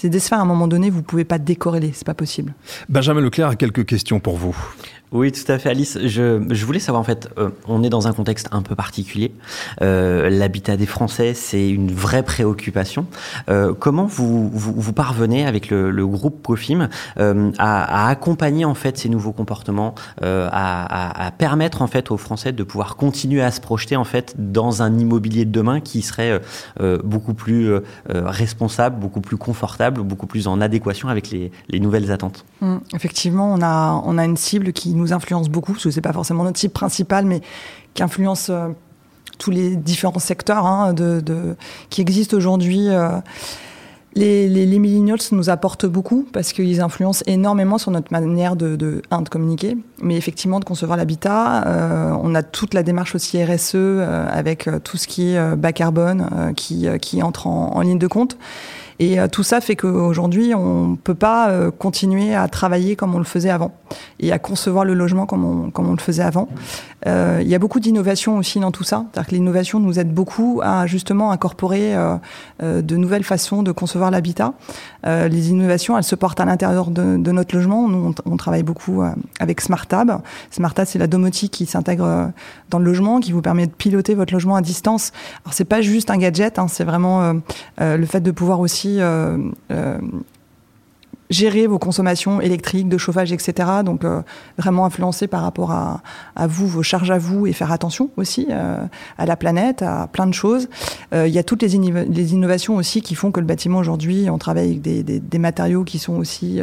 des 0.03 0.19
sphères 0.21 0.39
à 0.39 0.43
un 0.43 0.47
moment 0.47 0.69
donné, 0.69 0.91
vous 0.91 1.03
pouvez 1.03 1.25
pas 1.25 1.39
décorréler, 1.39 1.93
c'est 1.95 2.07
pas 2.07 2.15
possible. 2.15 2.55
Benjamin 2.89 3.21
Leclerc 3.21 3.49
a 3.49 3.57
quelques 3.57 3.85
questions 3.87 4.21
pour 4.21 4.37
vous. 4.37 4.57
Oui, 5.13 5.31
tout 5.31 5.51
à 5.51 5.59
fait, 5.59 5.71
Alice. 5.71 5.99
Je, 6.05 6.45
je 6.51 6.67
voulais 6.67 6.81
savoir, 6.81 7.01
en 7.01 7.05
fait, 7.05 7.29
euh, 7.39 7.51
on 7.69 7.85
est 7.85 7.89
dans 7.89 8.09
un 8.09 8.13
contexte 8.13 8.49
un 8.51 8.61
peu 8.61 8.75
particulier. 8.75 9.33
Euh, 9.81 10.29
L'habitat 10.29 10.77
des 10.77 10.85
Français, 10.87 11.33
c'est 11.33 11.71
une 11.71 11.93
vraie 11.93 12.25
préoccupation. 12.25 13.07
Euh, 13.49 13.73
comment 13.73 14.07
vous, 14.07 14.51
vous, 14.51 14.75
vous, 14.77 14.93
parvenez, 14.93 15.47
avec 15.47 15.71
le, 15.71 15.93
le 15.93 16.07
groupe 16.07 16.43
Profim, 16.43 16.89
euh, 17.19 17.53
à, 17.57 18.07
à, 18.07 18.11
accompagner, 18.11 18.65
en 18.65 18.75
fait, 18.75 18.99
ces 18.99 19.09
nouveaux 19.09 19.33
comportements, 19.33 19.95
euh, 20.23 20.49
à, 20.51 20.85
à, 20.85 21.27
à, 21.27 21.31
permettre, 21.31 21.83
en 21.83 21.87
fait, 21.87 22.11
aux 22.11 22.17
Français 22.17 22.53
de 22.53 22.65
pouvoir 22.65 22.97
continuer 22.97 23.43
à 23.43 23.53
se 23.53 23.61
projeter, 23.61 23.95
en 23.95 24.05
fait, 24.05 24.35
dans 24.37 24.83
un 24.83 24.99
immobilier 24.99 25.45
de 25.45 25.53
demain 25.53 25.81
qui 25.81 26.03
serait 26.03 26.41
euh, 26.81 26.99
beaucoup 27.05 27.33
plus 27.37 27.71
responsable, 28.09 28.99
beaucoup 28.99 29.21
plus 29.21 29.37
confortable, 29.37 30.03
beaucoup 30.03 30.27
plus 30.27 30.49
en 30.49 30.61
adéquation 30.61 31.09
avec 31.09 31.31
les, 31.31 31.53
les 31.69 31.81
nouvelles 31.81 32.11
attentes 32.11 32.45
mmh, 32.61 32.77
Effectivement, 32.95 33.53
on 33.53 33.63
a, 33.63 34.03
on 34.05 34.19
a 34.19 34.25
une 34.25 34.37
cible 34.37 34.73
qui 34.73 34.95
nous 34.95 35.13
influence 35.13 35.49
beaucoup, 35.49 35.73
parce 35.73 35.85
que 35.85 35.91
c'est 35.91 36.01
pas 36.01 36.13
forcément 36.13 36.45
notre 36.45 36.59
type 36.59 36.73
principal, 36.73 37.27
mais 37.27 37.41
qui 37.95 38.03
influence 38.03 38.49
euh, 38.51 38.69
tous 39.39 39.51
les 39.51 39.77
différents 39.77 40.19
secteurs 40.19 40.67
hein, 40.67 40.93
de, 40.93 41.57
qui 41.91 42.01
existent 42.01 42.37
aujourd'hui. 42.37 42.89
Euh, 42.89 43.19
les, 44.17 44.49
les, 44.49 44.79
millennials 44.79 45.21
nous 45.33 45.51
apportent 45.51 45.87
beaucoup 45.87 46.27
parce 46.33 46.53
qu'ils 46.53 46.81
influencent 46.81 47.23
énormément 47.27 47.79
sur 47.79 47.91
notre 47.91 48.13
manière 48.13 48.57
de, 48.57 48.75
de, 48.75 49.03
un, 49.11 49.23
de 49.23 49.29
communiquer, 49.29 49.77
mais 50.03 50.17
effectivement 50.17 50.59
de 50.59 50.65
concevoir 50.65 50.97
l'habitat. 50.97 51.67
Euh, 51.67 52.17
on 52.23 52.35
a 52.35 52.43
toute 52.43 52.75
la 52.75 52.83
démarche 52.83 53.15
aussi 53.15 53.43
RSE 53.45 53.73
euh, 53.75 54.27
avec 54.31 54.69
tout 54.83 54.97
ce 54.97 55.07
qui 55.07 55.35
est 55.35 55.57
bas 55.57 55.73
carbone 55.73 56.55
qui, 56.57 56.89
entre 57.23 57.47
en, 57.47 57.77
en 57.77 57.81
ligne 57.83 57.99
de 57.99 58.07
compte. 58.07 58.37
Et 58.99 59.19
tout 59.31 59.43
ça 59.43 59.61
fait 59.61 59.77
qu'aujourd'hui, 59.77 60.55
on 60.55 60.89
ne 60.89 60.97
peut 60.97 61.15
pas 61.15 61.71
continuer 61.79 62.35
à 62.35 62.49
travailler 62.49 62.97
comme 62.97 63.15
on 63.15 63.19
le 63.19 63.25
faisait 63.25 63.51
avant 63.51 63.73
et 64.21 64.33
à 64.33 64.39
concevoir 64.39 64.85
le 64.85 64.95
logement 64.95 65.27
comme 65.27 65.45
on, 65.45 65.71
comme 65.71 65.89
on 65.89 65.93
le 65.93 66.01
faisait 66.01 66.23
avant. 66.23 66.49
il 67.05 67.47
y 67.47 67.55
a 67.55 67.59
beaucoup 67.59 67.81
d'innovation 67.81 68.39
aussi 68.39 68.59
dans 68.59 68.71
tout 68.71 68.85
ça. 68.85 69.05
C'est-à-dire 69.13 69.29
que 69.29 69.35
l'innovation 69.35 69.81
nous 69.81 69.99
aide 69.99 70.13
beaucoup 70.13 70.61
à 70.63 70.87
justement 70.87 71.31
incorporer 71.31 71.95
de 72.63 72.97
nouvelles 72.97 73.25
façons 73.25 73.63
de 73.63 73.73
concevoir 73.73 74.11
l'habitat. 74.11 74.55
les 75.05 75.51
innovations, 75.51 75.97
elles 75.99 76.05
se 76.05 76.15
portent 76.15 76.41
à 76.41 76.45
l'intérieur 76.45 76.91
de, 76.91 77.17
de, 77.17 77.33
notre 77.33 77.55
logement. 77.55 77.89
Nous, 77.89 78.15
on, 78.25 78.33
on 78.33 78.37
travaille 78.37 78.63
beaucoup 78.63 79.03
avec 79.41 79.61
SmartTab. 79.61 80.21
SmartTab, 80.51 80.87
c'est 80.87 80.99
la 80.99 81.07
domotique 81.07 81.53
qui 81.53 81.67
s'intègre 81.67 82.33
dans 82.71 82.79
le 82.79 82.85
logement, 82.85 83.21
qui 83.21 83.33
vous 83.33 83.43
permet 83.43 83.67
de 83.67 83.73
piloter 83.73 84.15
votre 84.15 84.33
logement 84.33 84.57
à 84.57 84.61
distance. 84.61 85.13
Alors 85.45 85.55
c'est 85.55 85.65
pas 85.65 85.81
juste 85.81 86.11
un 86.11 86.19
gadget, 86.19 86.59
hein, 86.59 86.67
c'est 86.69 86.85
vraiment 86.85 87.23
euh, 87.23 87.35
euh, 87.81 87.97
le 87.97 88.07
fait 88.07 88.21
de 88.21 88.31
pouvoir 88.31 88.61
aussi 88.61 88.86
euh, 88.99 89.51
gérer 91.29 91.67
vos 91.67 91.79
consommations 91.79 92.41
électriques, 92.41 92.89
de 92.89 92.99
chauffage, 92.99 93.33
etc. 93.33 93.69
Donc 93.85 94.05
vraiment 94.57 94.87
influencer 94.87 95.27
par 95.27 95.43
rapport 95.43 95.73
à, 95.73 96.03
vous, 96.47 96.69
vos 96.69 96.85
charges 96.85 97.11
à 97.11 97.19
vous 97.19 97.49
et 97.49 97.53
faire 97.53 97.73
attention 97.73 98.11
aussi 98.17 98.47
à 98.53 99.27
la 99.27 99.37
planète, 99.37 99.83
à 99.83 100.07
plein 100.07 100.29
de 100.29 100.35
choses. 100.35 100.69
Il 101.13 101.27
y 101.27 101.39
a 101.39 101.43
toutes 101.43 101.63
les, 101.63 101.75
innovations 101.75 102.77
aussi 102.77 103.01
qui 103.03 103.17
font 103.17 103.33
que 103.33 103.41
le 103.41 103.47
bâtiment 103.47 103.79
aujourd'hui, 103.79 104.31
on 104.31 104.39
travaille 104.39 104.79
avec 104.79 104.83
des 104.83 105.39
matériaux 105.39 105.83
qui 105.83 105.99
sont 105.99 106.15
aussi 106.15 106.61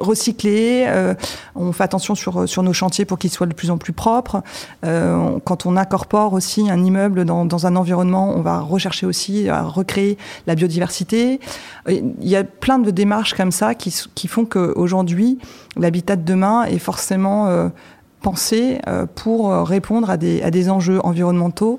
recycler. 0.00 0.84
Euh, 0.86 1.14
on 1.54 1.72
fait 1.72 1.84
attention 1.84 2.14
sur, 2.14 2.48
sur 2.48 2.62
nos 2.62 2.72
chantiers 2.72 3.04
pour 3.04 3.18
qu'ils 3.18 3.30
soient 3.30 3.46
de 3.46 3.54
plus 3.54 3.70
en 3.70 3.78
plus 3.78 3.92
propres. 3.92 4.42
Euh, 4.84 5.38
quand 5.44 5.66
on 5.66 5.76
incorpore 5.76 6.32
aussi 6.32 6.70
un 6.70 6.82
immeuble 6.84 7.24
dans, 7.24 7.44
dans, 7.44 7.66
un 7.66 7.76
environnement, 7.76 8.32
on 8.36 8.42
va 8.42 8.60
rechercher 8.60 9.06
aussi 9.06 9.48
à 9.48 9.62
recréer 9.62 10.18
la 10.46 10.54
biodiversité. 10.54 11.40
Il 11.88 12.14
y 12.20 12.36
a 12.36 12.44
plein 12.44 12.78
de 12.78 12.90
démarches 12.90 13.34
comme 13.34 13.52
ça 13.52 13.74
qui, 13.74 13.94
qui 14.14 14.28
font 14.28 14.44
qu'aujourd'hui, 14.44 15.38
l'habitat 15.76 16.16
de 16.16 16.24
demain 16.24 16.64
est 16.64 16.78
forcément 16.78 17.46
euh, 17.46 17.68
pensé 18.22 18.80
pour 19.14 19.52
répondre 19.52 20.10
à 20.10 20.16
des, 20.16 20.42
à 20.42 20.50
des 20.50 20.70
enjeux 20.70 20.98
environnementaux, 21.04 21.78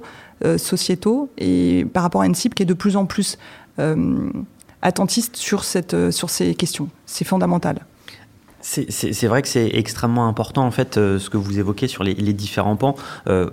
sociétaux, 0.55 1.29
et 1.37 1.85
par 1.93 2.03
rapport 2.03 2.21
à 2.21 2.25
une 2.25 2.33
cible 2.33 2.55
qui 2.55 2.63
est 2.63 2.65
de 2.65 2.73
plus 2.73 2.95
en 2.95 3.05
plus 3.05 3.37
attentiste 4.81 5.35
sur, 5.35 5.63
cette, 5.63 5.93
euh, 5.93 6.11
sur 6.11 6.29
ces 6.29 6.55
questions. 6.55 6.89
C'est 7.05 7.25
fondamental. 7.25 7.85
C'est 8.61 9.27
vrai 9.27 9.41
que 9.41 9.47
c'est 9.47 9.69
extrêmement 9.73 10.27
important 10.27 10.65
en 10.65 10.71
fait 10.71 10.97
euh, 10.97 11.17
ce 11.17 11.29
que 11.29 11.37
vous 11.37 11.59
évoquez 11.59 11.87
sur 11.87 12.03
les, 12.03 12.13
différents 12.33 12.75
pans. 12.75 12.95
Euh, 13.27 13.49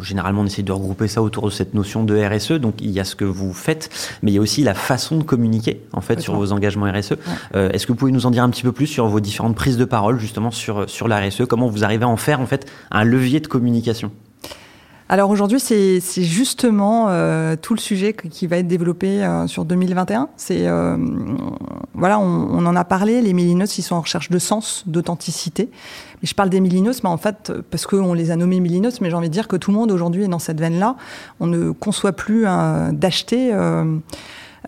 généralement, 0.00 0.40
on 0.40 0.46
essaie 0.46 0.62
de 0.62 0.72
regrouper 0.72 1.08
ça 1.08 1.20
autour 1.20 1.44
de 1.44 1.50
cette 1.50 1.74
notion 1.74 2.04
de 2.04 2.16
RSE. 2.18 2.52
Donc, 2.52 2.76
il 2.80 2.90
y 2.90 3.00
a 3.00 3.04
ce 3.04 3.14
que 3.14 3.26
vous 3.26 3.52
faites, 3.52 3.90
mais 4.22 4.30
il 4.30 4.34
y 4.34 4.38
a 4.38 4.40
aussi 4.40 4.62
la 4.62 4.72
façon 4.72 5.18
de 5.18 5.24
communiquer 5.24 5.82
en 5.92 6.00
fait 6.00 6.20
sur 6.20 6.34
vos 6.34 6.52
engagements 6.52 6.90
RSE. 6.90 7.16
Est-ce 7.52 7.86
que 7.86 7.92
vous 7.92 7.98
pouvez 7.98 8.12
nous 8.12 8.24
en 8.24 8.30
dire 8.30 8.42
un 8.42 8.48
petit 8.48 8.62
peu 8.62 8.72
plus 8.72 8.86
sur 8.86 9.06
vos 9.08 9.20
différentes 9.20 9.54
prises 9.54 9.76
de 9.76 9.84
parole 9.84 10.18
justement 10.18 10.50
sur 10.50 10.88
sur 10.88 11.06
la 11.06 11.20
RSE 11.20 11.42
Comment 11.46 11.68
vous 11.68 11.84
arrivez 11.84 12.04
à 12.04 12.08
en 12.08 12.16
faire 12.16 12.40
en 12.40 12.46
fait 12.46 12.66
un 12.90 13.04
levier 13.04 13.40
de 13.40 13.46
communication? 13.46 14.10
Alors 15.12 15.30
aujourd'hui, 15.30 15.58
c'est 15.58 16.00
justement 16.22 17.06
euh, 17.08 17.56
tout 17.60 17.74
le 17.74 17.80
sujet 17.80 18.12
qui 18.12 18.46
va 18.46 18.58
être 18.58 18.68
développé 18.68 19.24
euh, 19.24 19.48
sur 19.48 19.64
2021. 19.64 20.28
C'est 20.36 20.68
euh, 20.68 20.96
voilà, 21.94 22.20
on, 22.20 22.64
en 22.64 22.76
a 22.76 22.84
parlé. 22.84 23.20
Les 23.20 23.32
millennials, 23.32 23.66
ils 23.76 23.82
sont 23.82 23.96
en 23.96 24.02
recherche 24.02 24.30
de 24.30 24.38
sens, 24.38 24.84
d'authenticité. 24.86 25.68
Mais 26.22 26.28
je 26.28 26.34
parle 26.36 26.48
des 26.48 26.60
millennials, 26.60 26.94
mais 27.02 27.08
en 27.08 27.16
fait, 27.16 27.52
parce 27.72 27.86
qu'on 27.86 28.14
les 28.14 28.30
a 28.30 28.36
nommés 28.36 28.60
millennials, 28.60 28.92
mais 29.00 29.10
j'ai 29.10 29.16
envie 29.16 29.28
de 29.28 29.34
dire 29.34 29.48
que 29.48 29.56
tout 29.56 29.72
le 29.72 29.78
monde 29.78 29.90
aujourd'hui 29.90 30.22
est 30.22 30.28
dans 30.28 30.38
cette 30.38 30.60
veine-là. 30.60 30.94
On 31.40 31.48
ne 31.48 31.72
conçoit 31.72 32.12
plus 32.12 32.44
d'acheter 32.92 33.52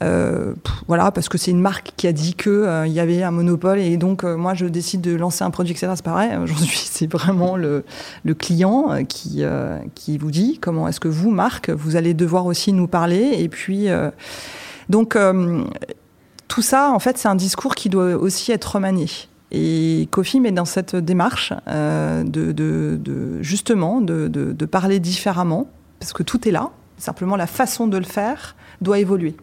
euh, 0.03 0.55
voilà, 0.89 1.11
parce 1.11 1.29
que 1.29 1.39
c'est 1.39 1.51
une 1.51 1.61
marque 1.61 1.93
qui 1.97 2.07
a 2.07 2.13
dit 2.13 2.35
qu'il 2.35 2.51
euh, 2.51 2.87
y 2.87 2.99
avait 2.99 3.23
un 3.23 3.31
monopole 3.31 3.79
et 3.79 3.97
donc 3.97 4.25
euh, 4.25 4.37
moi 4.37 4.55
je 4.55 4.67
décide 4.67 5.01
de 5.01 5.15
lancer 5.15 5.45
un 5.45 5.51
produit, 5.51 5.73
etc. 5.73 5.93
C'est 5.95 6.05
pareil. 6.05 6.37
Aujourd'hui, 6.43 6.83
c'est 6.85 7.11
vraiment 7.11 7.57
le, 7.57 7.85
client 8.39 9.05
qui, 9.09 9.45
qui 9.95 10.19
vous 10.19 10.31
dit 10.31 10.59
comment 10.61 10.89
est-ce 10.89 11.01
que 11.01 11.09
vous, 11.09 11.31
marque, 11.31 11.71
vous 11.71 11.97
allez 11.97 12.15
devoir 12.15 12.47
aussi 12.47 12.73
nous 12.73 12.89
parler. 12.89 13.35
Et 13.39 13.49
puis, 13.49 13.89
donc, 14.89 15.17
tout 16.49 16.63
ça, 16.63 16.91
en 16.91 16.99
fait, 16.99 17.19
c'est 17.19 17.29
un 17.29 17.35
discours 17.35 17.75
qui 17.75 17.89
doit 17.89 18.17
aussi 18.17 18.53
être 18.53 18.65
remanié. 18.65 19.07
Et 19.51 20.09
Kofi 20.11 20.41
met 20.41 20.51
dans 20.51 20.65
cette 20.65 20.97
démarche 20.97 21.53
de, 21.67 23.39
justement 23.43 24.01
de, 24.01 24.67
parler 24.67 24.99
différemment, 24.99 25.69
parce 26.01 26.13
que 26.13 26.23
tout 26.23 26.49
est 26.49 26.53
là. 26.53 26.71
Simplement, 27.03 27.35
la 27.35 27.49
façon 27.49 27.89
de 27.89 27.99
le 27.99 28.05
faire 28.05 28.55
doit 28.81 29.01
évoluer. 29.01 29.35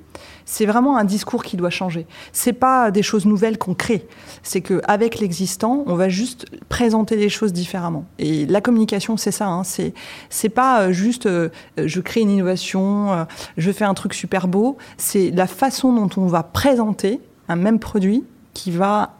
C'est 0.46 0.66
vraiment 0.66 0.96
un 0.96 1.04
discours 1.04 1.44
qui 1.44 1.58
doit 1.58 1.70
changer. 1.70 2.08
C'est 2.32 2.54
pas 2.54 2.90
des 2.90 3.04
choses 3.04 3.26
nouvelles 3.26 3.58
qu'on 3.58 3.74
crée. 3.74 4.08
C'est 4.44 4.62
qu'avec 4.62 5.20
l'existant, 5.20 5.84
on 5.86 5.96
va 5.96 6.08
juste 6.08 6.46
présenter 6.70 7.18
les 7.18 7.28
choses 7.28 7.52
différemment. 7.52 8.06
Et 8.18 8.46
la 8.46 8.62
communication, 8.62 9.18
c'est 9.18 9.34
ça. 9.34 9.48
Hein. 9.48 9.66
C'est 9.66 9.94
c'est 10.30 10.48
pas 10.48 10.84
euh, 10.84 10.94
juste 10.94 11.26
euh, 11.26 11.50
je 11.76 12.00
crée 12.00 12.22
une 12.22 12.30
innovation, 12.32 13.12
euh, 13.12 13.26
je 13.58 13.74
fais 13.74 13.84
un 13.84 13.94
truc 13.94 14.14
super 14.14 14.48
beau. 14.48 14.78
C'est 14.96 15.30
la 15.30 15.46
façon 15.46 15.92
dont 15.92 16.10
on 16.16 16.28
va 16.28 16.44
présenter 16.44 17.20
un 17.50 17.58
même 17.58 17.80
produit 17.80 18.24
qui 18.54 18.72
va 18.72 19.16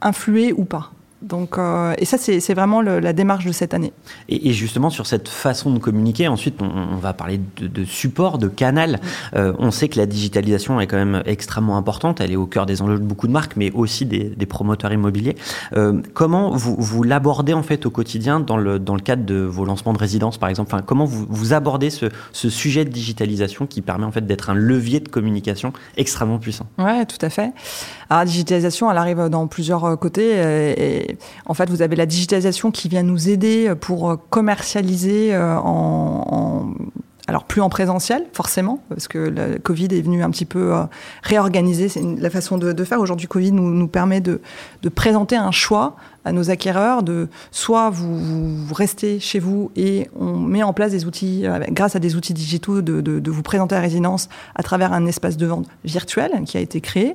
influer 0.00 0.54
ou 0.54 0.64
pas. 0.64 0.92
Donc, 1.26 1.58
euh, 1.58 1.94
et 1.98 2.04
ça, 2.04 2.18
c'est 2.18 2.54
vraiment 2.54 2.80
le, 2.80 3.00
la 3.00 3.12
démarche 3.12 3.44
de 3.44 3.52
cette 3.52 3.74
année. 3.74 3.92
Et, 4.28 4.48
et, 4.48 4.52
justement, 4.52 4.90
sur 4.90 5.06
cette 5.06 5.28
façon 5.28 5.72
de 5.72 5.78
communiquer, 5.78 6.28
ensuite, 6.28 6.62
on, 6.62 6.66
on 6.66 6.96
va 6.96 7.12
parler 7.14 7.40
de, 7.56 7.66
de, 7.66 7.84
support, 7.84 8.38
de 8.38 8.46
canal. 8.46 9.00
Euh, 9.34 9.52
on 9.58 9.72
sait 9.72 9.88
que 9.88 9.98
la 9.98 10.06
digitalisation 10.06 10.80
est 10.80 10.86
quand 10.86 10.96
même 10.96 11.22
extrêmement 11.26 11.76
importante. 11.76 12.20
Elle 12.20 12.30
est 12.30 12.36
au 12.36 12.46
cœur 12.46 12.64
des 12.64 12.80
enjeux 12.80 12.98
de 12.98 13.04
beaucoup 13.04 13.26
de 13.26 13.32
marques, 13.32 13.56
mais 13.56 13.72
aussi 13.72 14.06
des, 14.06 14.24
des 14.24 14.46
promoteurs 14.46 14.92
immobiliers. 14.92 15.36
Euh, 15.76 16.00
comment 16.14 16.50
vous, 16.50 16.76
vous 16.78 17.02
l'abordez 17.02 17.54
en 17.54 17.64
fait 17.64 17.86
au 17.86 17.90
quotidien 17.90 18.38
dans 18.38 18.56
le, 18.56 18.78
dans 18.78 18.94
le 18.94 19.00
cadre 19.00 19.24
de 19.24 19.36
vos 19.36 19.64
lancements 19.64 19.92
de 19.92 19.98
résidence, 19.98 20.38
par 20.38 20.48
exemple? 20.48 20.72
Enfin, 20.72 20.84
Comment 20.86 21.06
vous, 21.06 21.26
vous 21.28 21.52
abordez 21.52 21.90
ce, 21.90 22.06
ce, 22.32 22.48
sujet 22.48 22.84
de 22.84 22.90
digitalisation 22.90 23.66
qui 23.66 23.82
permet 23.82 24.04
en 24.04 24.12
fait 24.12 24.24
d'être 24.24 24.50
un 24.50 24.54
levier 24.54 25.00
de 25.00 25.08
communication 25.08 25.72
extrêmement 25.96 26.38
puissant? 26.38 26.66
Ouais, 26.78 27.04
tout 27.06 27.18
à 27.20 27.30
fait. 27.30 27.52
Alors, 28.08 28.20
la 28.20 28.24
digitalisation, 28.26 28.88
elle 28.90 28.98
arrive 28.98 29.28
dans 29.28 29.48
plusieurs 29.48 29.84
euh, 29.84 29.96
côtés. 29.96 30.30
Et, 30.78 31.15
en 31.46 31.54
fait, 31.54 31.68
vous 31.70 31.82
avez 31.82 31.96
la 31.96 32.06
digitalisation 32.06 32.70
qui 32.70 32.88
vient 32.88 33.02
nous 33.02 33.28
aider 33.28 33.72
pour 33.80 34.18
commercialiser 34.30 35.34
euh, 35.34 35.56
en, 35.58 36.74
alors 37.28 37.44
plus 37.44 37.60
en 37.60 37.68
présentiel, 37.68 38.24
forcément, 38.32 38.80
parce 38.88 39.08
que 39.08 39.18
le 39.18 39.58
Covid 39.58 39.86
est 39.86 40.00
venu 40.00 40.22
un 40.22 40.30
petit 40.30 40.44
peu 40.44 40.74
euh, 40.74 40.84
réorganiser 41.22 41.90
la 42.18 42.30
façon 42.30 42.56
de, 42.56 42.84
faire. 42.84 43.00
Aujourd'hui, 43.00 43.26
Covid 43.26 43.52
nous, 43.52 43.88
permet 43.88 44.20
de, 44.20 44.40
présenter 44.94 45.36
un 45.36 45.50
choix 45.50 45.96
à 46.26 46.32
nos 46.32 46.50
acquéreurs 46.50 47.04
de 47.04 47.28
soit 47.52 47.88
vous, 47.88 48.74
restez 48.74 49.20
chez 49.20 49.38
vous 49.38 49.70
et 49.76 50.10
on 50.18 50.36
met 50.36 50.64
en 50.64 50.72
place 50.72 50.90
des 50.90 51.06
outils, 51.06 51.46
euh, 51.46 51.60
grâce 51.70 51.94
à 51.94 52.00
des 52.00 52.16
outils 52.16 52.34
digitaux, 52.34 52.82
de, 52.82 53.30
vous 53.30 53.42
présenter 53.42 53.76
la 53.76 53.80
résidence 53.80 54.28
à 54.56 54.62
travers 54.62 54.92
un 54.92 55.06
espace 55.06 55.36
de 55.36 55.46
vente 55.46 55.66
virtuel 55.84 56.32
qui 56.44 56.56
a 56.56 56.60
été 56.60 56.80
créé. 56.80 57.14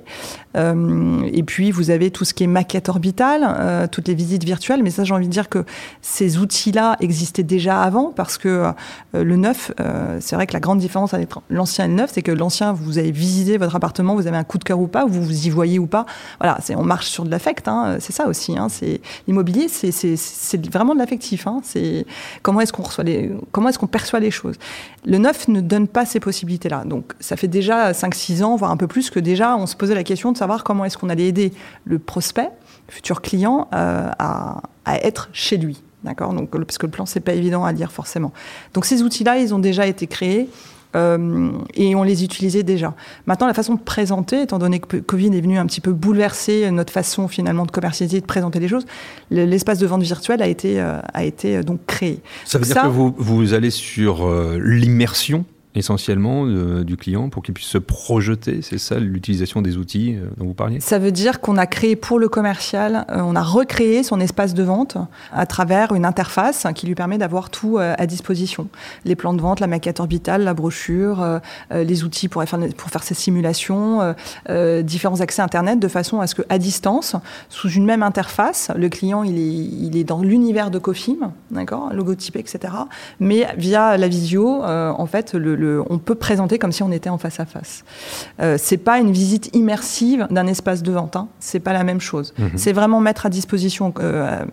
Euh, 0.55 1.29
et 1.33 1.43
puis 1.43 1.71
vous 1.71 1.89
avez 1.89 2.09
tout 2.09 2.23
ce 2.23 2.33
qui 2.33 2.45
est 2.45 2.47
maquette 2.47 2.87
orbitale, 2.87 3.41
euh, 3.45 3.87
toutes 3.87 4.07
les 4.07 4.13
visites 4.13 4.45
virtuelles. 4.45 4.81
Mais 4.81 4.91
ça, 4.91 5.03
j'ai 5.03 5.13
envie 5.13 5.27
de 5.27 5.31
dire 5.31 5.49
que 5.49 5.65
ces 6.01 6.37
outils-là 6.37 6.95
existaient 7.01 7.43
déjà 7.43 7.81
avant 7.81 8.13
parce 8.15 8.37
que 8.37 8.71
le 9.13 9.35
neuf, 9.35 9.71
c'est 10.19 10.35
vrai 10.35 10.47
que 10.47 10.53
la 10.53 10.61
grande 10.61 10.79
différence 10.79 11.13
avec 11.13 11.29
l'ancien 11.49 11.85
et 11.85 11.87
le 11.89 11.95
neuf, 11.95 12.11
c'est 12.13 12.21
que 12.21 12.31
l'ancien, 12.31 12.71
vous 12.71 12.97
avez 12.97 13.11
visité 13.11 13.57
votre 13.57 13.75
appartement, 13.75 14.15
vous 14.15 14.27
avez 14.27 14.37
un 14.37 14.45
coup 14.45 14.57
de 14.57 14.63
cœur 14.63 14.79
ou 14.79 14.87
pas, 14.87 15.05
vous 15.05 15.21
vous 15.21 15.47
y 15.47 15.49
voyez 15.49 15.79
ou 15.79 15.87
pas. 15.87 16.05
Voilà, 16.39 16.59
on 16.77 16.83
marche 16.83 17.07
sur 17.07 17.25
de 17.25 17.29
l'affect. 17.29 17.67
Hein, 17.67 17.97
c'est 17.99 18.13
ça 18.13 18.27
aussi. 18.27 18.57
Hein, 18.57 18.69
c'est 18.69 19.00
l'immobilier, 19.27 19.67
c'est 19.67 20.71
vraiment 20.71 20.93
de 20.93 20.99
l'affectif. 20.99 21.47
Hein. 21.47 21.61
C'est 21.63 22.05
comment 22.41 22.61
est-ce 22.61 22.73
qu'on 22.73 22.83
reçoit 22.83 23.03
comment 23.51 23.69
est-ce 23.69 23.79
qu'on 23.79 23.87
perçoit 23.87 24.19
les 24.19 24.31
choses. 24.31 24.55
Le 25.05 25.17
neuf 25.17 25.47
ne 25.47 25.61
donne 25.61 25.87
pas 25.87 26.05
ces 26.05 26.19
possibilités-là. 26.19 26.83
Donc, 26.85 27.13
ça 27.19 27.35
fait 27.35 27.47
déjà 27.47 27.91
5-6 27.91 28.43
ans, 28.43 28.55
voire 28.55 28.71
un 28.71 28.77
peu 28.77 28.87
plus, 28.87 29.09
que 29.09 29.19
déjà 29.19 29.55
on 29.55 29.65
se 29.65 29.75
posait 29.75 29.95
la 29.95 30.03
question 30.03 30.31
de 30.31 30.37
savoir 30.37 30.63
comment 30.63 30.85
est-ce 30.85 30.97
qu'on 30.97 31.09
allait 31.09 31.27
aider 31.27 31.53
le 31.85 31.99
prospect, 31.99 32.49
le 32.87 32.93
futur 32.93 33.21
client, 33.21 33.67
euh, 33.73 34.09
à, 34.19 34.61
être 35.03 35.29
chez 35.31 35.57
lui. 35.57 35.81
D'accord? 36.03 36.33
Parce 36.51 36.77
que 36.77 36.87
le 36.87 36.91
plan, 36.91 37.05
c'est 37.05 37.19
pas 37.19 37.33
évident 37.33 37.63
à 37.63 37.71
lire 37.71 37.91
forcément. 37.91 38.33
Donc, 38.73 38.85
ces 38.85 39.03
outils-là, 39.03 39.37
ils 39.37 39.53
ont 39.53 39.59
déjà 39.59 39.85
été 39.87 40.07
créés. 40.07 40.49
Euh, 40.95 41.51
et 41.73 41.95
on 41.95 42.03
les 42.03 42.23
utilisait 42.23 42.63
déjà. 42.63 42.93
Maintenant, 43.25 43.47
la 43.47 43.53
façon 43.53 43.75
de 43.75 43.79
présenter, 43.79 44.41
étant 44.41 44.59
donné 44.59 44.79
que 44.79 44.97
Covid 44.97 45.27
est 45.27 45.41
venu 45.41 45.57
un 45.57 45.65
petit 45.65 45.81
peu 45.81 45.91
bouleverser 45.91 46.69
notre 46.71 46.91
façon 46.91 47.27
finalement 47.27 47.65
de 47.65 47.71
commercialiser, 47.71 48.21
de 48.21 48.25
présenter 48.25 48.59
les 48.59 48.67
choses, 48.67 48.85
l'espace 49.29 49.79
de 49.79 49.87
vente 49.87 50.03
virtuelle 50.03 50.41
a 50.41 50.47
été, 50.47 50.81
euh, 50.81 50.99
a 51.13 51.23
été 51.23 51.57
euh, 51.57 51.63
donc 51.63 51.79
créé. 51.87 52.19
Ça 52.45 52.57
veut 52.57 52.65
dire 52.65 52.81
que 52.81 52.87
vous, 52.87 53.15
vous 53.17 53.53
allez 53.53 53.69
sur 53.69 54.29
l'immersion 54.57 55.45
essentiellement 55.75 56.45
du 56.45 56.97
client 56.97 57.29
pour 57.29 57.43
qu'il 57.43 57.53
puisse 57.53 57.67
se 57.67 57.77
projeter 57.77 58.61
C'est 58.61 58.77
ça 58.77 58.99
l'utilisation 58.99 59.61
des 59.61 59.77
outils 59.77 60.15
euh, 60.15 60.27
dont 60.37 60.45
vous 60.45 60.53
parliez 60.53 60.79
Ça 60.79 60.99
veut 60.99 61.11
dire 61.11 61.39
qu'on 61.39 61.57
a 61.57 61.65
créé 61.65 61.95
pour 61.95 62.19
le 62.19 62.29
commercial, 62.29 63.05
euh, 63.09 63.21
on 63.21 63.35
a 63.35 63.41
recréé 63.41 64.03
son 64.03 64.19
espace 64.19 64.53
de 64.53 64.63
vente 64.63 64.97
à 65.31 65.45
travers 65.45 65.93
une 65.93 66.05
interface 66.05 66.67
qui 66.75 66.87
lui 66.87 66.95
permet 66.95 67.17
d'avoir 67.17 67.49
tout 67.49 67.77
euh, 67.77 67.95
à 67.97 68.05
disposition. 68.05 68.67
Les 69.05 69.15
plans 69.15 69.33
de 69.33 69.41
vente, 69.41 69.59
la 69.59 69.67
maquette 69.67 69.99
orbitale, 69.99 70.43
la 70.43 70.53
brochure, 70.53 71.39
les 71.71 72.03
outils 72.03 72.27
pour 72.27 72.43
faire, 72.43 72.59
pour 72.77 72.89
faire 72.89 73.03
ses 73.03 73.13
simulations, 73.13 74.13
différents 74.83 75.19
accès 75.21 75.41
Internet 75.41 75.79
de 75.79 75.87
façon 75.87 76.19
à 76.19 76.27
ce 76.27 76.35
qu'à 76.35 76.57
distance, 76.57 77.15
sous 77.49 77.69
une 77.69 77.85
même 77.85 78.03
interface, 78.03 78.71
le 78.75 78.89
client 78.89 79.23
il 79.23 79.37
est, 79.37 79.87
il 79.87 79.97
est 79.97 80.03
dans 80.03 80.21
l'univers 80.21 80.71
de 80.71 80.79
Cofim, 80.79 81.31
d'accord, 81.49 81.93
logotypé, 81.93 82.39
etc. 82.39 82.73
Mais 83.19 83.47
via 83.57 83.97
la 83.97 84.07
visio, 84.07 84.63
en 84.63 85.05
fait, 85.05 85.33
le, 85.33 85.55
on 85.89 85.97
peut 85.97 86.15
présenter 86.15 86.59
comme 86.59 86.71
si 86.71 86.83
on 86.83 86.91
était 86.91 87.09
en 87.09 87.17
face 87.17 87.39
à 87.39 87.45
face. 87.45 87.83
Euh, 88.39 88.57
c'est 88.59 88.77
pas 88.77 88.99
une 88.99 89.11
visite 89.11 89.55
immersive 89.55 90.27
d'un 90.29 90.47
espace 90.47 90.83
de 90.83 90.91
vente. 90.91 91.15
Hein. 91.15 91.27
C'est 91.39 91.59
pas 91.59 91.73
la 91.73 91.83
même 91.83 92.01
chose. 92.01 92.33
Mhm. 92.37 92.51
C'est 92.55 92.73
vraiment 92.73 92.99
mettre 92.99 93.25
à 93.25 93.29
disposition 93.29 93.93
euh, 93.99 94.43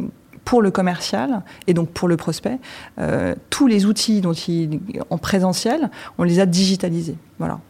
pour 0.49 0.63
le 0.63 0.71
commercial 0.71 1.43
et 1.67 1.75
donc 1.75 1.91
pour 1.91 2.09
le 2.09 2.17
prospect, 2.17 2.59
euh, 2.99 3.35
tous 3.51 3.67
les 3.67 3.85
outils 3.85 4.23
dont 4.23 4.33
il, 4.33 4.81
en 5.11 5.19
présentiel, 5.19 5.91
on 6.17 6.23
les 6.23 6.41
a 6.41 6.47
digitalisés. 6.47 7.17
Voilà. 7.39 7.61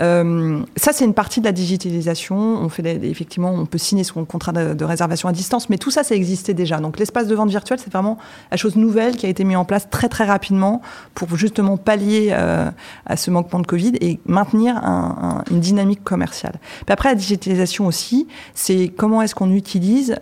Euh, 0.00 0.60
ça, 0.76 0.92
c'est 0.92 1.04
une 1.04 1.14
partie 1.14 1.40
de 1.40 1.46
la 1.46 1.52
digitalisation. 1.52 2.36
On 2.36 2.68
fait 2.68 2.86
effectivement, 3.04 3.50
on 3.50 3.66
peut 3.66 3.76
signer 3.76 4.04
son 4.04 4.24
contrat 4.24 4.52
de, 4.52 4.84
réservation 4.84 5.28
à 5.28 5.32
distance, 5.32 5.68
mais 5.68 5.78
tout 5.78 5.90
ça, 5.90 6.04
ça 6.04 6.14
existait 6.14 6.54
déjà. 6.54 6.78
Donc, 6.78 7.00
l'espace 7.00 7.26
de 7.26 7.34
vente 7.34 7.50
virtuel, 7.50 7.80
c'est 7.80 7.92
vraiment 7.92 8.18
la 8.52 8.56
chose 8.56 8.76
nouvelle 8.76 9.16
qui 9.16 9.26
a 9.26 9.28
été 9.28 9.42
mise 9.42 9.56
en 9.56 9.64
place 9.64 9.90
très 9.90 10.08
très 10.08 10.24
rapidement 10.24 10.80
pour 11.14 11.36
justement 11.36 11.76
pallier 11.76 12.28
euh, 12.30 12.70
à 13.04 13.16
ce 13.16 13.32
manquement 13.32 13.58
de 13.58 13.66
Covid 13.66 13.94
et 14.00 14.20
maintenir 14.26 14.76
une 15.50 15.58
dynamique 15.58 16.04
commerciale. 16.04 16.60
Après, 16.86 17.08
la 17.08 17.16
digitalisation 17.16 17.86
aussi, 17.86 18.28
c'est 18.54 18.92
comment 18.96 19.22
est-ce 19.22 19.34
qu'on 19.34 19.52
utilise 19.52 20.16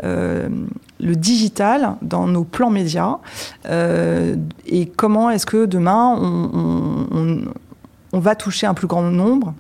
le 1.00 1.14
digital 1.14 1.96
dans 2.02 2.26
nos 2.26 2.44
plans 2.44 2.70
médias 2.70 3.18
et 3.68 4.86
comment 4.96 5.30
est-ce 5.30 5.46
que 5.46 5.66
demain 5.66 6.16
on 8.12 8.18
va 8.18 8.34
toucher 8.34 8.66
un 8.66 8.74
plus 8.74 8.86
grand 8.86 9.02
nombre. 9.02 9.54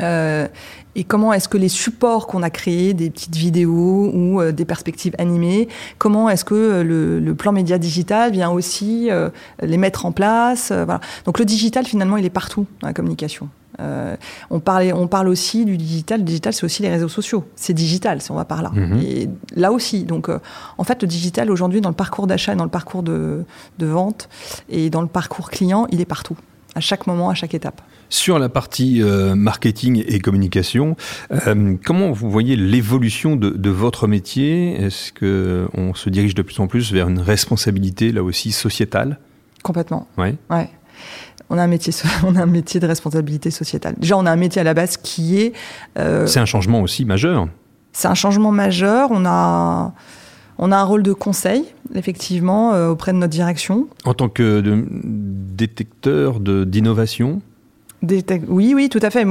Euh, 0.00 0.48
et 0.94 1.04
comment 1.04 1.32
est-ce 1.32 1.48
que 1.48 1.58
les 1.58 1.68
supports 1.68 2.26
qu'on 2.26 2.42
a 2.42 2.50
créés, 2.50 2.94
des 2.94 3.10
petites 3.10 3.36
vidéos 3.36 4.10
ou 4.12 4.40
euh, 4.40 4.52
des 4.52 4.64
perspectives 4.64 5.14
animées, 5.18 5.68
comment 5.98 6.28
est-ce 6.28 6.44
que 6.44 6.54
euh, 6.54 7.20
le, 7.20 7.34
plan 7.34 7.52
média 7.52 7.78
digital 7.78 8.32
vient 8.32 8.50
aussi 8.50 9.10
les 9.62 9.76
mettre 9.76 10.06
en 10.06 10.12
place. 10.12 10.72
Donc 11.24 11.38
le 11.38 11.44
digital, 11.44 11.86
finalement, 11.86 12.16
il 12.16 12.24
est 12.24 12.30
partout 12.30 12.66
dans 12.80 12.88
la 12.88 12.94
communication. 12.94 13.48
On, 14.50 14.60
parle, 14.60 14.92
on 14.94 15.06
parle 15.06 15.28
aussi 15.28 15.64
du 15.64 15.76
digital. 15.76 16.20
Le 16.20 16.24
digital, 16.24 16.52
c'est 16.52 16.64
aussi 16.64 16.82
les 16.82 16.90
réseaux 16.90 17.08
sociaux. 17.08 17.44
C'est 17.56 17.74
digital, 17.74 18.20
si 18.20 18.30
on 18.30 18.34
va 18.34 18.44
par 18.44 18.62
là. 18.62 18.70
Mhm. 18.74 19.00
Et 19.02 19.28
là 19.54 19.72
aussi. 19.72 20.04
Donc, 20.04 20.28
en 20.78 20.84
fait, 20.84 21.02
le 21.02 21.08
digital, 21.08 21.50
aujourd'hui, 21.50 21.80
dans 21.80 21.88
le 21.88 21.94
parcours 21.94 22.26
d'achat, 22.26 22.54
dans 22.54 22.64
le 22.64 22.70
parcours 22.70 23.02
de, 23.02 23.44
de 23.78 23.86
vente 23.86 24.28
et 24.68 24.90
dans 24.90 25.02
le 25.02 25.08
parcours 25.08 25.50
client, 25.50 25.86
il 25.90 26.00
est 26.00 26.06
partout 26.06 26.36
à 26.74 26.80
chaque 26.80 27.06
moment, 27.06 27.30
à 27.30 27.34
chaque 27.34 27.54
étape. 27.54 27.80
Sur 28.08 28.38
la 28.38 28.48
partie 28.48 29.02
euh, 29.02 29.34
marketing 29.34 30.04
et 30.06 30.20
communication, 30.20 30.96
euh, 31.32 31.76
comment 31.84 32.12
vous 32.12 32.30
voyez 32.30 32.56
l'évolution 32.56 33.36
de, 33.36 33.70
votre 33.70 34.06
métier? 34.06 34.74
Est-ce 34.74 35.12
qu'on 35.12 35.94
se 35.94 36.10
dirige 36.10 36.34
de 36.34 36.42
plus 36.42 36.60
en 36.60 36.66
plus 36.66 36.92
vers 36.92 37.08
une 37.08 37.20
responsabilité, 37.20 38.12
là 38.12 38.22
aussi, 38.22 38.52
sociétale? 38.52 39.18
Complètement. 39.62 40.08
Ouais. 40.18 40.34
ouais. 40.50 40.68
On 41.50 41.58
a, 41.58 41.62
un 41.62 41.66
métier, 41.66 41.92
on 42.26 42.36
a 42.36 42.42
un 42.42 42.46
métier 42.46 42.80
de 42.80 42.86
responsabilité 42.86 43.50
sociétale. 43.50 43.94
Déjà, 43.98 44.16
on 44.16 44.26
a 44.26 44.30
un 44.30 44.36
métier 44.36 44.60
à 44.60 44.64
la 44.64 44.74
base 44.74 44.96
qui 44.96 45.40
est... 45.40 45.52
Euh, 45.98 46.26
C'est 46.26 46.40
un 46.40 46.46
changement 46.46 46.80
aussi 46.80 47.04
majeur. 47.04 47.48
C'est 47.92 48.08
un 48.08 48.14
changement 48.14 48.52
majeur. 48.52 49.10
On 49.10 49.24
a... 49.26 49.92
On 50.58 50.70
a 50.70 50.76
un 50.76 50.84
rôle 50.84 51.02
de 51.02 51.12
conseil, 51.12 51.64
effectivement, 51.94 52.72
euh, 52.72 52.90
auprès 52.90 53.12
de 53.12 53.16
notre 53.16 53.32
direction. 53.32 53.88
En 54.04 54.14
tant 54.14 54.28
que 54.28 54.62
détecteur 55.02 56.38
d'innovation 56.40 57.40
oui, 58.48 58.72
oui, 58.74 58.88
tout 58.88 58.98
à 59.02 59.10
fait. 59.10 59.24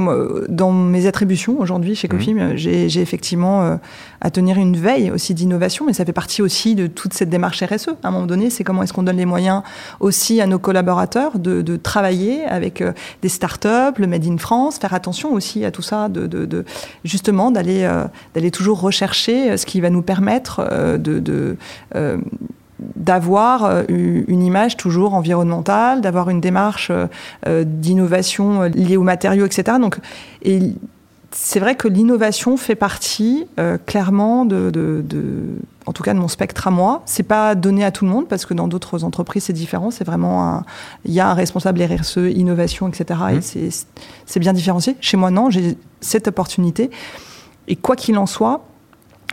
dans 0.48 0.72
mes 0.72 1.06
attributions 1.06 1.60
aujourd'hui 1.60 1.94
chez 1.94 2.08
Cofim, 2.08 2.34
mmh. 2.34 2.56
j'ai 2.56 3.00
effectivement 3.00 3.62
euh, 3.62 3.76
à 4.20 4.30
tenir 4.30 4.56
une 4.56 4.76
veille 4.76 5.10
aussi 5.10 5.34
d'innovation, 5.34 5.84
mais 5.86 5.92
ça 5.92 6.04
fait 6.04 6.12
partie 6.12 6.40
aussi 6.40 6.74
de 6.74 6.86
toute 6.86 7.12
cette 7.12 7.28
démarche 7.28 7.62
RSE. 7.62 7.88
À 8.02 8.08
un 8.08 8.10
moment 8.10 8.26
donné, 8.26 8.48
c'est 8.48 8.64
comment 8.64 8.82
est-ce 8.82 8.92
qu'on 8.92 9.02
donne 9.02 9.18
les 9.18 9.26
moyens 9.26 9.62
aussi 10.00 10.40
à 10.40 10.46
nos 10.46 10.58
collaborateurs 10.58 11.38
de, 11.38 11.76
travailler 11.76 12.44
avec 12.44 12.80
euh, 12.80 12.92
des 13.22 13.28
startups, 13.28 13.98
le 13.98 14.06
Made 14.06 14.26
in 14.26 14.38
France, 14.38 14.78
faire 14.78 14.94
attention 14.94 15.32
aussi 15.32 15.64
à 15.64 15.70
tout 15.70 15.82
ça, 15.82 16.08
de, 16.08 16.64
justement 17.04 17.50
d'aller 17.50 17.82
euh, 17.82 18.04
d'aller 18.34 18.50
toujours 18.50 18.80
rechercher 18.80 19.56
ce 19.56 19.66
qui 19.66 19.80
va 19.80 19.90
nous 19.90 20.02
permettre 20.02 20.62
de 20.98 21.56
d'avoir 22.96 23.64
euh, 23.64 23.82
une 23.88 24.42
image 24.42 24.76
toujours 24.76 25.14
environnementale, 25.14 26.00
d'avoir 26.00 26.30
une 26.30 26.40
démarche 26.40 26.90
euh, 26.90 27.06
euh, 27.46 27.64
d'innovation 27.64 28.62
liée 28.62 28.96
aux 28.96 29.02
matériaux, 29.02 29.46
etc. 29.46 29.78
Donc, 29.80 29.98
et 30.42 30.60
c'est 31.30 31.60
vrai 31.60 31.76
que 31.76 31.88
l'innovation 31.88 32.58
fait 32.58 32.74
partie 32.74 33.46
clairement 33.86 34.44
de, 34.44 34.70
en 35.86 35.92
tout 35.94 36.02
cas 36.02 36.12
de 36.12 36.18
mon 36.18 36.28
spectre 36.28 36.68
à 36.68 36.70
moi. 36.70 37.00
C'est 37.06 37.22
pas 37.22 37.54
donné 37.54 37.86
à 37.86 37.90
tout 37.90 38.04
le 38.04 38.10
monde 38.10 38.28
parce 38.28 38.44
que 38.44 38.52
dans 38.52 38.68
d'autres 38.68 39.02
entreprises 39.02 39.44
c'est 39.44 39.54
différent. 39.54 39.90
C'est 39.90 40.04
vraiment 40.04 40.62
il 41.06 41.12
y 41.12 41.20
a 41.20 41.30
un 41.30 41.32
responsable 41.32 41.82
RSE, 41.82 42.18
innovation, 42.18 42.86
etc. 42.86 43.20
Et 43.30 43.36
mmh. 43.36 43.70
c'est 44.26 44.40
bien 44.40 44.52
différencié. 44.52 44.94
Chez 45.00 45.16
moi 45.16 45.30
non, 45.30 45.48
j'ai 45.48 45.78
cette 46.02 46.28
opportunité. 46.28 46.90
Et 47.66 47.76
quoi 47.76 47.96
qu'il 47.96 48.18
en 48.18 48.26
soit, 48.26 48.66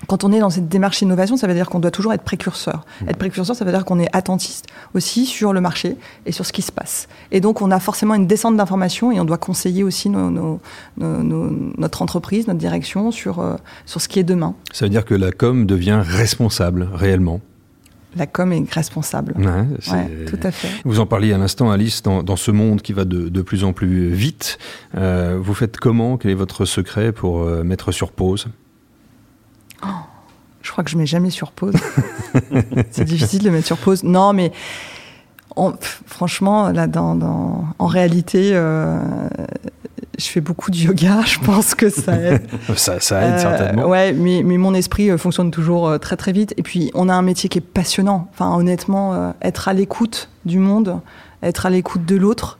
quand 0.07 0.23
on 0.23 0.31
est 0.31 0.39
dans 0.39 0.49
cette 0.49 0.67
démarche 0.67 0.99
d'innovation, 0.99 1.37
ça 1.37 1.47
veut 1.47 1.53
dire 1.53 1.69
qu'on 1.69 1.79
doit 1.79 1.91
toujours 1.91 2.13
être 2.13 2.23
précurseur. 2.23 2.85
Mmh. 3.01 3.09
Être 3.09 3.17
précurseur, 3.17 3.55
ça 3.55 3.65
veut 3.65 3.71
dire 3.71 3.85
qu'on 3.85 3.99
est 3.99 4.09
attentiste 4.13 4.65
aussi 4.93 5.25
sur 5.25 5.53
le 5.53 5.61
marché 5.61 5.97
et 6.25 6.31
sur 6.31 6.45
ce 6.45 6.53
qui 6.53 6.61
se 6.61 6.71
passe. 6.71 7.07
Et 7.31 7.41
donc, 7.41 7.61
on 7.61 7.71
a 7.71 7.79
forcément 7.79 8.15
une 8.15 8.27
descente 8.27 8.57
d'informations 8.57 9.11
et 9.11 9.19
on 9.19 9.25
doit 9.25 9.37
conseiller 9.37 9.83
aussi 9.83 10.09
notre 10.09 12.01
entreprise, 12.01 12.47
notre 12.47 12.59
direction 12.59 13.11
sur, 13.11 13.39
euh, 13.39 13.55
sur 13.85 14.01
ce 14.01 14.07
qui 14.07 14.19
est 14.19 14.23
demain. 14.23 14.55
Ça 14.71 14.85
veut 14.85 14.89
dire 14.89 15.05
que 15.05 15.15
la 15.15 15.31
com 15.31 15.65
devient 15.65 16.01
responsable 16.03 16.89
réellement 16.93 17.41
la 18.15 18.25
com 18.25 18.51
est 18.53 18.73
responsable. 18.73 19.35
Ouais, 19.37 20.25
tout 20.25 20.39
à 20.41 20.51
fait. 20.51 20.69
Vous 20.83 20.99
en 20.99 21.05
parliez 21.05 21.31
à 21.33 21.37
l'instant, 21.37 21.69
Alice, 21.69 22.01
dans, 22.01 22.35
ce 22.35 22.49
monde 22.51 22.81
qui 22.81 22.91
va 22.91 23.05
de, 23.05 23.41
plus 23.41 23.63
en 23.63 23.71
plus 23.71 24.09
vite. 24.09 24.57
Euh, 24.97 25.37
vous 25.39 25.53
faites 25.53 25.77
comment? 25.77 26.17
Quel 26.17 26.31
est 26.31 26.35
votre 26.35 26.65
secret 26.65 27.11
pour 27.11 27.43
euh, 27.43 27.63
mettre 27.63 27.91
sur 27.91 28.11
pause? 28.11 28.47
Oh, 29.83 29.87
je 30.61 30.71
crois 30.71 30.83
que 30.83 30.89
je 30.89 30.97
mets 30.97 31.05
jamais 31.05 31.29
sur 31.29 31.51
pause. 31.51 31.75
c'est 32.91 33.05
difficile 33.05 33.43
de 33.43 33.49
mettre 33.49 33.67
sur 33.67 33.77
pause. 33.77 34.03
Non, 34.03 34.33
mais 34.33 34.51
franchement, 36.05 36.69
là, 36.69 36.87
dans, 36.87 37.65
en 37.77 37.87
réalité, 37.87 38.51
euh, 38.53 38.99
je 40.17 40.25
fais 40.25 40.41
beaucoup 40.41 40.71
de 40.71 40.77
yoga. 40.77 41.21
Je 41.25 41.39
pense 41.39 41.75
que 41.75 41.89
ça 41.89 42.15
aide. 42.15 42.47
ça, 42.75 42.95
aide 42.95 43.33
euh, 43.33 43.37
certainement. 43.37 43.87
Ouais, 43.87 44.13
mais, 44.13 44.41
mais, 44.43 44.57
mon 44.57 44.73
esprit 44.73 45.09
euh, 45.09 45.17
fonctionne 45.17 45.51
toujours 45.51 45.99
très 45.99 46.17
très 46.17 46.31
vite. 46.31 46.53
Et 46.57 46.63
puis, 46.63 46.91
on 46.93 47.09
a 47.09 47.13
un 47.13 47.21
métier 47.21 47.49
qui 47.49 47.57
est 47.57 47.61
passionnant. 47.61 48.27
Enfin, 48.33 48.55
honnêtement, 48.55 49.33
être 49.41 49.67
à 49.67 49.73
l'écoute 49.73 50.29
du 50.45 50.59
monde, 50.59 50.99
être 51.43 51.65
à 51.65 51.69
l'écoute 51.69 52.05
de 52.05 52.15
l'autre 52.15 52.59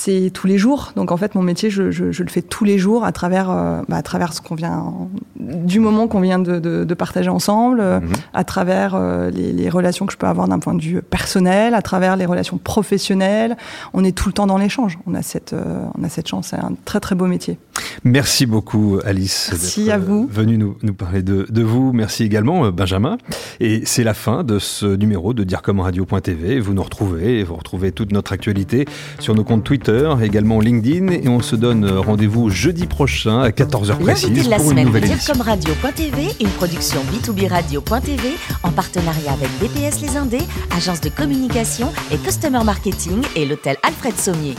c'est 0.00 0.30
tous 0.32 0.46
les 0.46 0.56
jours. 0.56 0.92
Donc 0.96 1.12
en 1.12 1.16
fait, 1.16 1.34
mon 1.34 1.42
métier, 1.42 1.68
je, 1.68 1.82
le 1.82 2.28
fais 2.28 2.40
tous 2.40 2.64
les 2.64 2.78
jours 2.78 3.04
à 3.04 3.12
travers, 3.12 3.50
euh, 3.50 3.82
bah, 3.88 3.96
à 3.96 4.02
travers 4.02 4.32
ce 4.32 4.40
qu'on 4.40 4.54
vient, 4.54 4.94
du 5.38 5.78
moment 5.78 6.08
qu'on 6.08 6.20
vient 6.20 6.38
de, 6.38 6.94
partager 6.94 7.28
ensemble, 7.28 7.80
euh, 7.80 8.00
mhm. 8.00 8.12
à 8.34 8.44
travers 8.44 8.94
euh, 8.94 9.30
les, 9.30 9.68
relations 9.68 10.06
que 10.06 10.12
je 10.12 10.18
peux 10.18 10.26
avoir 10.26 10.48
d'un 10.48 10.58
point 10.58 10.74
de 10.74 10.80
vue 10.80 11.02
personnel, 11.02 11.74
à 11.74 11.82
travers 11.82 12.16
les 12.16 12.26
relations 12.26 12.58
professionnelles. 12.58 13.56
On 13.92 14.02
est 14.02 14.16
tout 14.16 14.28
le 14.28 14.32
temps 14.32 14.46
dans 14.46 14.56
l'échange. 14.56 14.98
On 15.06 15.14
a 15.14 15.22
cette, 15.22 15.54
on 15.98 16.02
a 16.02 16.08
cette 16.08 16.28
chance. 16.28 16.48
C'est 16.48 16.56
un 16.56 16.72
très 16.84 16.98
très 16.98 17.14
beau 17.14 17.26
métier. 17.26 17.58
Merci 18.02 18.46
beaucoup, 18.46 18.98
Alice. 19.04 19.48
Merci 19.52 19.90
à 19.90 19.98
vous. 19.98 20.26
Venu 20.30 20.58
nous, 20.58 20.76
nous 20.82 20.94
parler 20.94 21.22
de, 21.22 21.62
vous. 21.62 21.92
Merci 21.92 22.24
également, 22.24 22.70
Benjamin. 22.70 23.18
Et 23.60 23.82
c'est 23.84 24.04
la 24.04 24.14
fin 24.14 24.44
de 24.44 24.58
ce 24.58 24.86
numéro 24.86 25.34
de 25.34 25.44
DireComRadio.tv. 25.44 26.58
Vous 26.58 26.74
nous 26.74 26.82
retrouvez, 26.82 27.44
vous 27.44 27.56
retrouvez 27.56 27.92
toute 27.92 28.12
notre 28.12 28.32
actualité 28.32 28.86
sur 29.18 29.34
nos 29.34 29.44
comptes 29.44 29.64
Twitter 29.64 29.89
également 30.22 30.60
LinkedIn. 30.60 31.08
Et 31.12 31.28
on 31.28 31.40
se 31.40 31.56
donne 31.56 31.88
rendez-vous 31.88 32.50
jeudi 32.50 32.86
prochain 32.86 33.40
à 33.40 33.50
14h 33.50 33.96
précise. 33.98 34.44
de 34.44 34.50
la 34.50 34.58
semaine 34.58 34.88
une 34.88 35.00
dire 35.00 35.18
comme 35.26 35.40
Radio.tv, 35.40 36.28
une 36.40 36.48
production 36.48 37.00
B2B 37.12 37.48
Radio.tv 37.48 38.30
en 38.62 38.70
partenariat 38.70 39.32
avec 39.32 39.48
BPS 39.60 40.00
Les 40.02 40.16
Indés, 40.16 40.46
agence 40.76 41.00
de 41.00 41.08
communication 41.08 41.88
et 42.12 42.16
customer 42.18 42.64
marketing 42.64 43.22
et 43.36 43.46
l'hôtel 43.46 43.76
Alfred 43.82 44.16
Sommier. 44.16 44.54